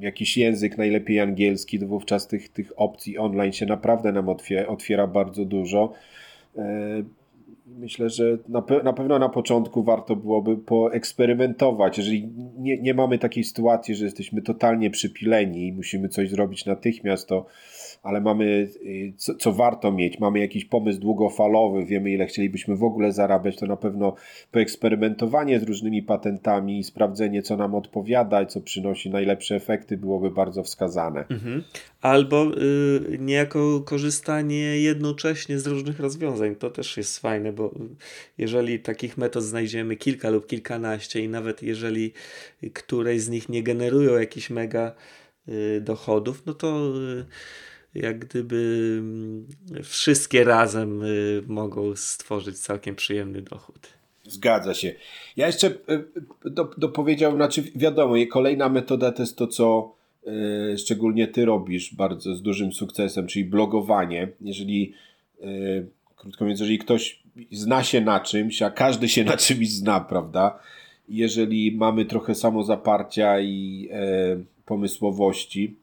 jakiś 0.00 0.36
język, 0.36 0.78
najlepiej 0.78 1.20
angielski, 1.20 1.78
to 1.78 1.86
wówczas 1.86 2.28
tych, 2.28 2.48
tych 2.48 2.72
opcji 2.76 3.18
online 3.18 3.52
się 3.52 3.66
naprawdę 3.66 4.12
nam 4.12 4.28
otwiera, 4.28 4.66
otwiera 4.66 5.06
bardzo 5.06 5.44
dużo. 5.44 5.92
E, 6.56 7.02
myślę, 7.66 8.10
że 8.10 8.38
na, 8.48 8.62
pe 8.62 8.82
na 8.82 8.92
pewno 8.92 9.18
na 9.18 9.28
początku 9.28 9.82
warto 9.82 10.16
byłoby 10.16 10.56
poeksperymentować. 10.56 11.98
Jeżeli 11.98 12.28
nie, 12.58 12.78
nie 12.78 12.94
mamy 12.94 13.18
takiej 13.18 13.44
sytuacji, 13.44 13.94
że 13.94 14.04
jesteśmy 14.04 14.42
totalnie 14.42 14.90
przypileni 14.90 15.66
i 15.66 15.72
musimy 15.72 16.08
coś 16.08 16.30
zrobić 16.30 16.66
natychmiast, 16.66 17.28
to 17.28 17.46
ale 18.02 18.20
mamy, 18.20 18.68
y, 18.82 19.12
co, 19.16 19.34
co, 19.34 19.52
warto 19.52 19.92
mieć, 19.92 20.18
mamy 20.20 20.38
jakiś 20.38 20.64
pomysł 20.64 21.00
długofalowy, 21.00 21.84
wiemy 21.84 22.10
ile 22.10 22.26
chcielibyśmy 22.26 22.76
w 22.76 22.84
ogóle 22.84 23.12
zarabiać, 23.12 23.56
to 23.56 23.66
na 23.66 23.76
pewno 23.76 24.14
poeksperymentowanie 24.50 25.60
z 25.60 25.62
różnymi 25.62 26.02
patentami, 26.02 26.84
sprawdzenie 26.84 27.42
co 27.42 27.56
nam 27.56 27.74
odpowiada 27.74 28.42
i 28.42 28.46
co 28.46 28.60
przynosi 28.60 29.10
najlepsze 29.10 29.54
efekty 29.54 29.96
byłoby 29.96 30.30
bardzo 30.30 30.62
wskazane. 30.62 31.24
Mhm. 31.28 31.62
Albo 32.00 32.46
y, 32.46 33.18
niejako 33.18 33.80
korzystanie 33.80 34.80
jednocześnie 34.80 35.58
z 35.58 35.66
różnych 35.66 36.00
rozwiązań, 36.00 36.54
to 36.54 36.70
też 36.70 36.96
jest 36.96 37.18
fajne, 37.18 37.52
bo 37.52 37.74
jeżeli 38.38 38.80
takich 38.80 39.18
metod 39.18 39.44
znajdziemy 39.44 39.96
kilka 39.96 40.30
lub 40.30 40.46
kilkanaście 40.46 41.20
i 41.20 41.28
nawet 41.28 41.62
jeżeli 41.62 42.12
któreś 42.72 43.20
z 43.20 43.28
nich 43.28 43.48
nie 43.48 43.62
generują 43.62 44.18
jakichś 44.18 44.50
mega 44.50 44.94
y, 45.48 45.80
dochodów, 45.80 46.42
no 46.46 46.54
to 46.54 46.92
y, 47.18 47.24
jak 48.02 48.18
gdyby 48.18 48.96
mm, 48.98 49.46
wszystkie 49.82 50.44
razem 50.44 51.02
y, 51.02 51.42
mogą 51.46 51.96
stworzyć 51.96 52.58
całkiem 52.58 52.94
przyjemny 52.94 53.42
dochód. 53.42 53.88
Zgadza 54.24 54.74
się. 54.74 54.94
Ja 55.36 55.46
jeszcze 55.46 55.66
y, 55.66 56.04
do, 56.44 56.72
znaczy 57.34 57.62
wiadomo, 57.74 58.14
kolejna 58.30 58.68
metoda 58.68 59.12
to 59.12 59.22
jest 59.22 59.36
to, 59.36 59.46
co 59.46 59.94
y, 60.72 60.78
szczególnie 60.78 61.28
ty 61.28 61.44
robisz 61.44 61.94
bardzo 61.94 62.34
z 62.34 62.42
dużym 62.42 62.72
sukcesem, 62.72 63.26
czyli 63.26 63.44
blogowanie. 63.44 64.28
Jeżeli, 64.40 64.92
krótko 66.16 66.44
mówiąc, 66.44 66.60
jeżeli 66.60 66.78
ktoś 66.78 67.22
zna 67.52 67.84
się 67.84 68.00
na 68.00 68.20
czymś, 68.20 68.62
a 68.62 68.70
każdy 68.70 69.08
się 69.08 69.24
na 69.24 69.36
czymś 69.36 69.70
zna, 69.70 70.00
prawda? 70.00 70.58
Jeżeli 71.08 71.76
mamy 71.76 72.04
trochę 72.04 72.34
samozaparcia 72.34 73.40
i 73.40 73.88
pomysłowości, 74.66 75.74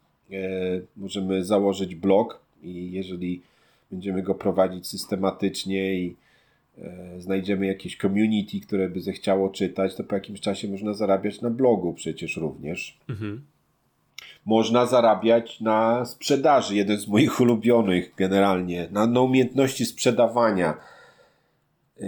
możemy 0.97 1.45
założyć 1.45 1.95
blog 1.95 2.39
i 2.63 2.91
jeżeli 2.91 3.41
będziemy 3.91 4.23
go 4.23 4.35
prowadzić 4.35 4.87
systematycznie 4.87 5.93
i 5.93 6.15
e, 6.77 7.21
znajdziemy 7.21 7.65
jakieś 7.65 7.97
community, 7.97 8.59
które 8.59 8.89
by 8.89 9.01
zechciało 9.01 9.49
czytać, 9.49 9.95
to 9.95 10.03
po 10.03 10.15
jakimś 10.15 10.41
czasie 10.41 10.67
można 10.67 10.93
zarabiać 10.93 11.41
na 11.41 11.49
blogu 11.49 11.93
przecież 11.93 12.37
również. 12.37 12.97
Mhm. 13.09 13.41
Można 14.45 14.85
zarabiać 14.85 15.61
na 15.61 16.05
sprzedaży, 16.05 16.75
jeden 16.75 16.97
z 16.97 17.07
moich 17.07 17.39
ulubionych 17.39 18.13
generalnie, 18.17 18.87
na, 18.91 19.07
na 19.07 19.21
umiejętności 19.21 19.85
sprzedawania. 19.85 20.77
E, 21.99 22.05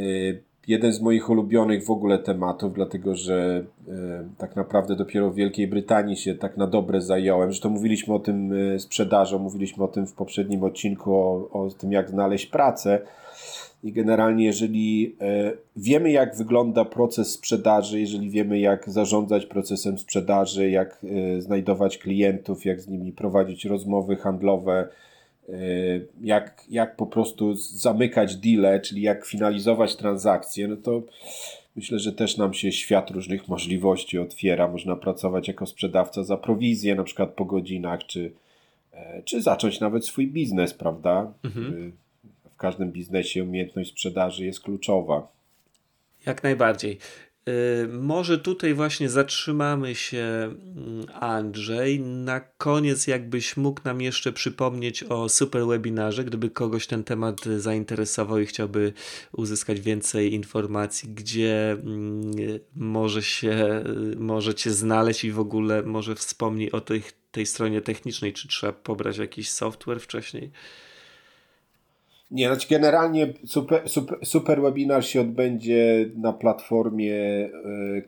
jeden 0.67 0.93
z 0.93 1.01
moich 1.01 1.29
ulubionych 1.29 1.85
w 1.85 1.89
ogóle 1.89 2.19
tematów, 2.19 2.73
dlatego 2.73 3.15
że 3.15 3.65
e, 3.87 3.93
tak 4.37 4.55
naprawdę 4.55 4.95
dopiero 4.95 5.31
w 5.31 5.35
Wielkiej 5.35 5.67
Brytanii 5.67 6.17
się 6.17 6.35
tak 6.35 6.57
na 6.57 6.67
dobre 6.67 7.01
zająłem. 7.01 7.49
Zresztą 7.49 7.69
mówiliśmy 7.69 8.13
o 8.13 8.19
tym 8.19 8.53
e, 8.53 8.79
sprzedażą, 8.79 9.39
mówiliśmy 9.39 9.83
o 9.83 9.87
tym 9.87 10.07
w 10.07 10.13
poprzednim 10.13 10.63
odcinku, 10.63 11.13
o, 11.13 11.49
o 11.51 11.69
tym 11.69 11.91
jak 11.91 12.09
znaleźć 12.09 12.45
pracę. 12.45 13.01
I 13.83 13.91
generalnie, 13.91 14.45
jeżeli 14.45 15.15
e, 15.21 15.51
wiemy, 15.75 16.11
jak 16.11 16.35
wygląda 16.35 16.85
proces 16.85 17.31
sprzedaży, 17.31 17.99
jeżeli 17.99 18.29
wiemy, 18.29 18.59
jak 18.59 18.89
zarządzać 18.89 19.45
procesem 19.45 19.97
sprzedaży, 19.97 20.69
jak 20.69 21.05
znajdować 21.39 21.97
klientów, 21.97 22.65
jak 22.65 22.81
z 22.81 22.87
nimi 22.87 23.11
prowadzić 23.11 23.65
rozmowy 23.65 24.15
handlowe, 24.15 24.87
jak, 26.21 26.63
jak 26.69 26.95
po 26.95 27.05
prostu 27.05 27.55
zamykać 27.55 28.35
deale, 28.35 28.79
czyli 28.79 29.01
jak 29.01 29.25
finalizować 29.25 29.95
transakcje, 29.95 30.67
no 30.67 30.75
to 30.75 31.03
myślę, 31.75 31.99
że 31.99 32.11
też 32.11 32.37
nam 32.37 32.53
się 32.53 32.71
świat 32.71 33.11
różnych 33.11 33.47
możliwości 33.47 34.19
otwiera. 34.19 34.67
Można 34.67 34.95
pracować 34.95 35.47
jako 35.47 35.65
sprzedawca 35.65 36.23
za 36.23 36.37
prowizję, 36.37 36.95
na 36.95 37.03
przykład 37.03 37.29
po 37.29 37.45
godzinach, 37.45 38.05
czy, 38.05 38.31
e, 38.93 39.21
czy 39.23 39.41
zacząć 39.41 39.79
nawet 39.79 40.05
swój 40.05 40.27
biznes, 40.27 40.73
prawda? 40.73 41.33
Mhm. 41.43 41.91
W 42.53 42.57
każdym 42.57 42.91
biznesie 42.91 43.43
umiejętność 43.43 43.91
sprzedaży 43.91 44.45
jest 44.45 44.59
kluczowa. 44.59 45.27
Jak 46.25 46.43
najbardziej. 46.43 46.97
Y, 47.49 47.87
może 47.87 48.37
tutaj 48.37 48.73
właśnie 48.73 49.09
zatrzymamy 49.09 49.95
się, 49.95 50.17
mm, 50.17 51.05
Andrzej. 51.13 51.99
Na 51.99 52.39
koniec, 52.39 53.07
jakbyś 53.07 53.57
mógł 53.57 53.81
nam 53.83 54.01
jeszcze 54.01 54.33
przypomnieć 54.33 55.03
o 55.03 55.29
super 55.29 55.65
webinarze, 55.65 56.23
gdyby 56.23 56.49
kogoś 56.49 56.87
ten 56.87 57.03
temat 57.03 57.45
zainteresował 57.57 58.39
i 58.39 58.45
chciałby 58.45 58.93
uzyskać 59.31 59.79
więcej 59.81 60.33
informacji, 60.33 61.09
gdzie 61.09 61.71
mm, 61.71 62.31
może 62.75 63.23
się, 63.23 63.83
możecie 64.17 64.71
znaleźć 64.71 65.23
i 65.23 65.31
w 65.31 65.39
ogóle 65.39 65.83
może 65.83 66.15
wspomnij 66.15 66.71
o 66.71 66.81
tej 67.31 67.45
stronie 67.45 67.81
technicznej, 67.81 68.33
czy 68.33 68.47
trzeba 68.47 68.73
pobrać 68.73 69.17
jakiś 69.17 69.51
software 69.51 69.99
wcześniej. 69.99 70.51
Nie, 72.31 72.47
znaczy 72.47 72.67
generalnie 72.69 73.33
super, 73.45 73.89
super, 73.89 74.17
super 74.23 74.61
webinar 74.61 75.05
się 75.05 75.21
odbędzie 75.21 76.09
na 76.15 76.33
platformie 76.33 77.15
e, 77.15 77.49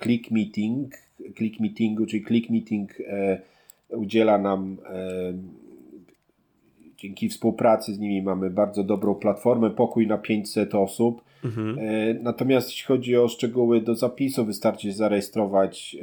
Click 0.04 0.32
Meeting. 0.32 0.94
Click 1.38 1.60
Meetingu, 1.60 2.06
czyli 2.06 2.26
Click 2.26 2.50
Meeting 2.50 2.92
e, 3.08 3.42
udziela 3.90 4.38
nam 4.38 4.78
e, 4.90 5.34
dzięki 6.98 7.30
współpracy 7.30 7.94
z 7.94 8.00
nimi 8.00 8.22
mamy 8.22 8.50
bardzo 8.50 8.84
dobrą 8.84 9.16
platformę, 9.16 9.70
pokój 9.70 10.08
na 10.08 10.18
500 10.18 10.76
osób 10.76 11.28
Mhm. 11.44 11.78
Natomiast 12.24 12.70
jeśli 12.70 12.86
chodzi 12.86 13.18
o 13.18 13.28
szczegóły 13.28 13.82
do 13.82 13.96
zapisu, 13.96 14.46
wystarczy 14.46 14.88
się 14.88 14.94
zarejestrować 14.94 15.98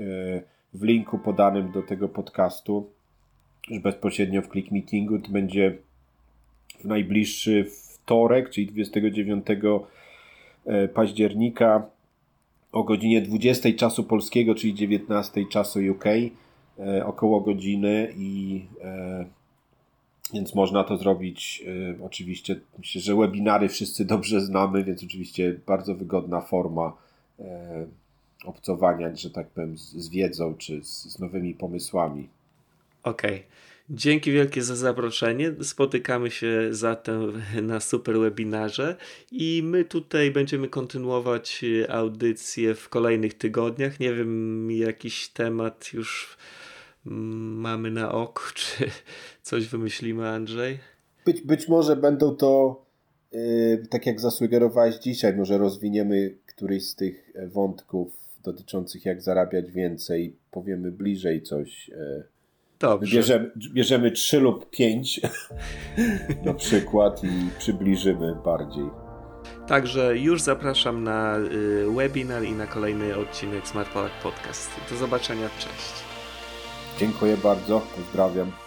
w 0.74 0.82
linku 0.82 1.18
podanym 1.18 1.72
do 1.72 1.82
tego 1.82 2.08
podcastu, 2.08 2.90
już 3.70 3.82
bezpośrednio 3.82 4.42
w 4.42 4.48
Click 4.48 4.70
Meetingu. 4.70 5.18
To 5.18 5.30
będzie 5.30 5.76
w 6.80 6.84
najbliższy 6.84 7.64
wtorek, 8.04 8.50
czyli 8.50 8.66
29 8.66 9.46
e, 10.66 10.88
października 10.88 11.86
o 12.72 12.84
godzinie 12.84 13.22
20 13.22 13.68
czasu 13.72 14.04
polskiego, 14.04 14.54
czyli 14.54 14.74
19 14.74 15.44
czasu 15.50 15.80
UK, 15.90 16.04
około 17.04 17.40
godziny 17.40 18.12
i 18.16 18.62
więc 20.34 20.54
można 20.54 20.84
to 20.84 20.96
zrobić 20.96 21.64
oczywiście. 22.02 22.60
Myślę, 22.78 23.00
że 23.00 23.14
webinary 23.14 23.68
wszyscy 23.68 24.04
dobrze 24.14 24.40
znamy, 24.40 24.84
więc 24.84 25.04
oczywiście 25.04 25.60
bardzo 25.66 25.94
wygodna 25.94 26.40
forma 26.40 26.92
obcowania, 28.44 29.16
że 29.16 29.30
tak 29.30 29.46
powiem, 29.46 29.78
z, 29.78 30.08
wiedzą 30.08 30.54
czy 30.54 30.84
z, 30.84 31.02
z 31.02 31.18
nowymi 31.18 31.54
pomysłami. 31.54 32.28
Okej. 33.02 33.30
Okay. 33.30 33.44
Dzięki 33.90 34.32
wielkie 34.32 34.62
za 34.62 34.76
zaproszenie. 34.76 35.54
Spotykamy 35.62 36.30
się 36.30 36.68
zatem 36.70 37.42
na 37.62 37.80
super 37.80 38.18
webinarze 38.18 38.96
i 39.32 39.62
my 39.64 39.84
tutaj 39.84 40.30
będziemy 40.30 40.68
kontynuować 40.68 41.64
audycję 41.88 42.74
w 42.74 42.88
kolejnych 42.88 43.34
tygodniach. 43.34 44.00
Nie 44.00 44.14
wiem, 44.14 44.70
jakiś 44.70 45.28
temat 45.28 45.92
już 45.92 46.38
mamy 47.04 47.90
na 47.90 48.12
oku, 48.12 48.42
czy 48.54 48.84
coś 49.42 49.66
wymyślimy, 49.66 50.28
Andrzej? 50.28 50.78
Być, 51.26 51.40
być 51.40 51.68
może 51.68 51.96
będą 51.96 52.36
to, 52.36 52.84
yy, 53.32 53.86
tak 53.90 54.06
jak 54.06 54.20
zasugerowałeś 54.20 54.96
dzisiaj, 54.96 55.36
może 55.36 55.58
rozwiniemy 55.58 56.34
któryś 56.46 56.88
z 56.88 56.94
tych 56.94 57.32
wątków 57.46 58.12
dotyczących 58.42 59.04
jak 59.04 59.22
zarabiać 59.22 59.70
więcej, 59.70 60.36
powiemy 60.50 60.92
bliżej 60.92 61.42
coś. 61.42 61.88
Yy. 61.88 62.33
Dobrze. 62.78 63.16
Bierzemy, 63.16 63.50
bierzemy 63.56 64.10
3 64.10 64.40
lub 64.40 64.70
5 64.70 65.20
na 66.44 66.54
przykład 66.54 67.24
i 67.24 67.50
przybliżymy 67.58 68.36
bardziej. 68.44 68.84
Także 69.66 70.18
już 70.18 70.42
zapraszam 70.42 71.04
na 71.04 71.38
y, 71.38 71.86
webinar 71.96 72.44
i 72.44 72.52
na 72.52 72.66
kolejny 72.66 73.16
odcinek 73.16 73.68
Smart 73.68 73.88
Polak 73.88 74.12
Podcast. 74.22 74.70
Do 74.90 74.96
zobaczenia, 74.96 75.48
cześć. 75.58 76.04
Dziękuję 76.98 77.36
bardzo, 77.36 77.82
pozdrawiam. 77.96 78.63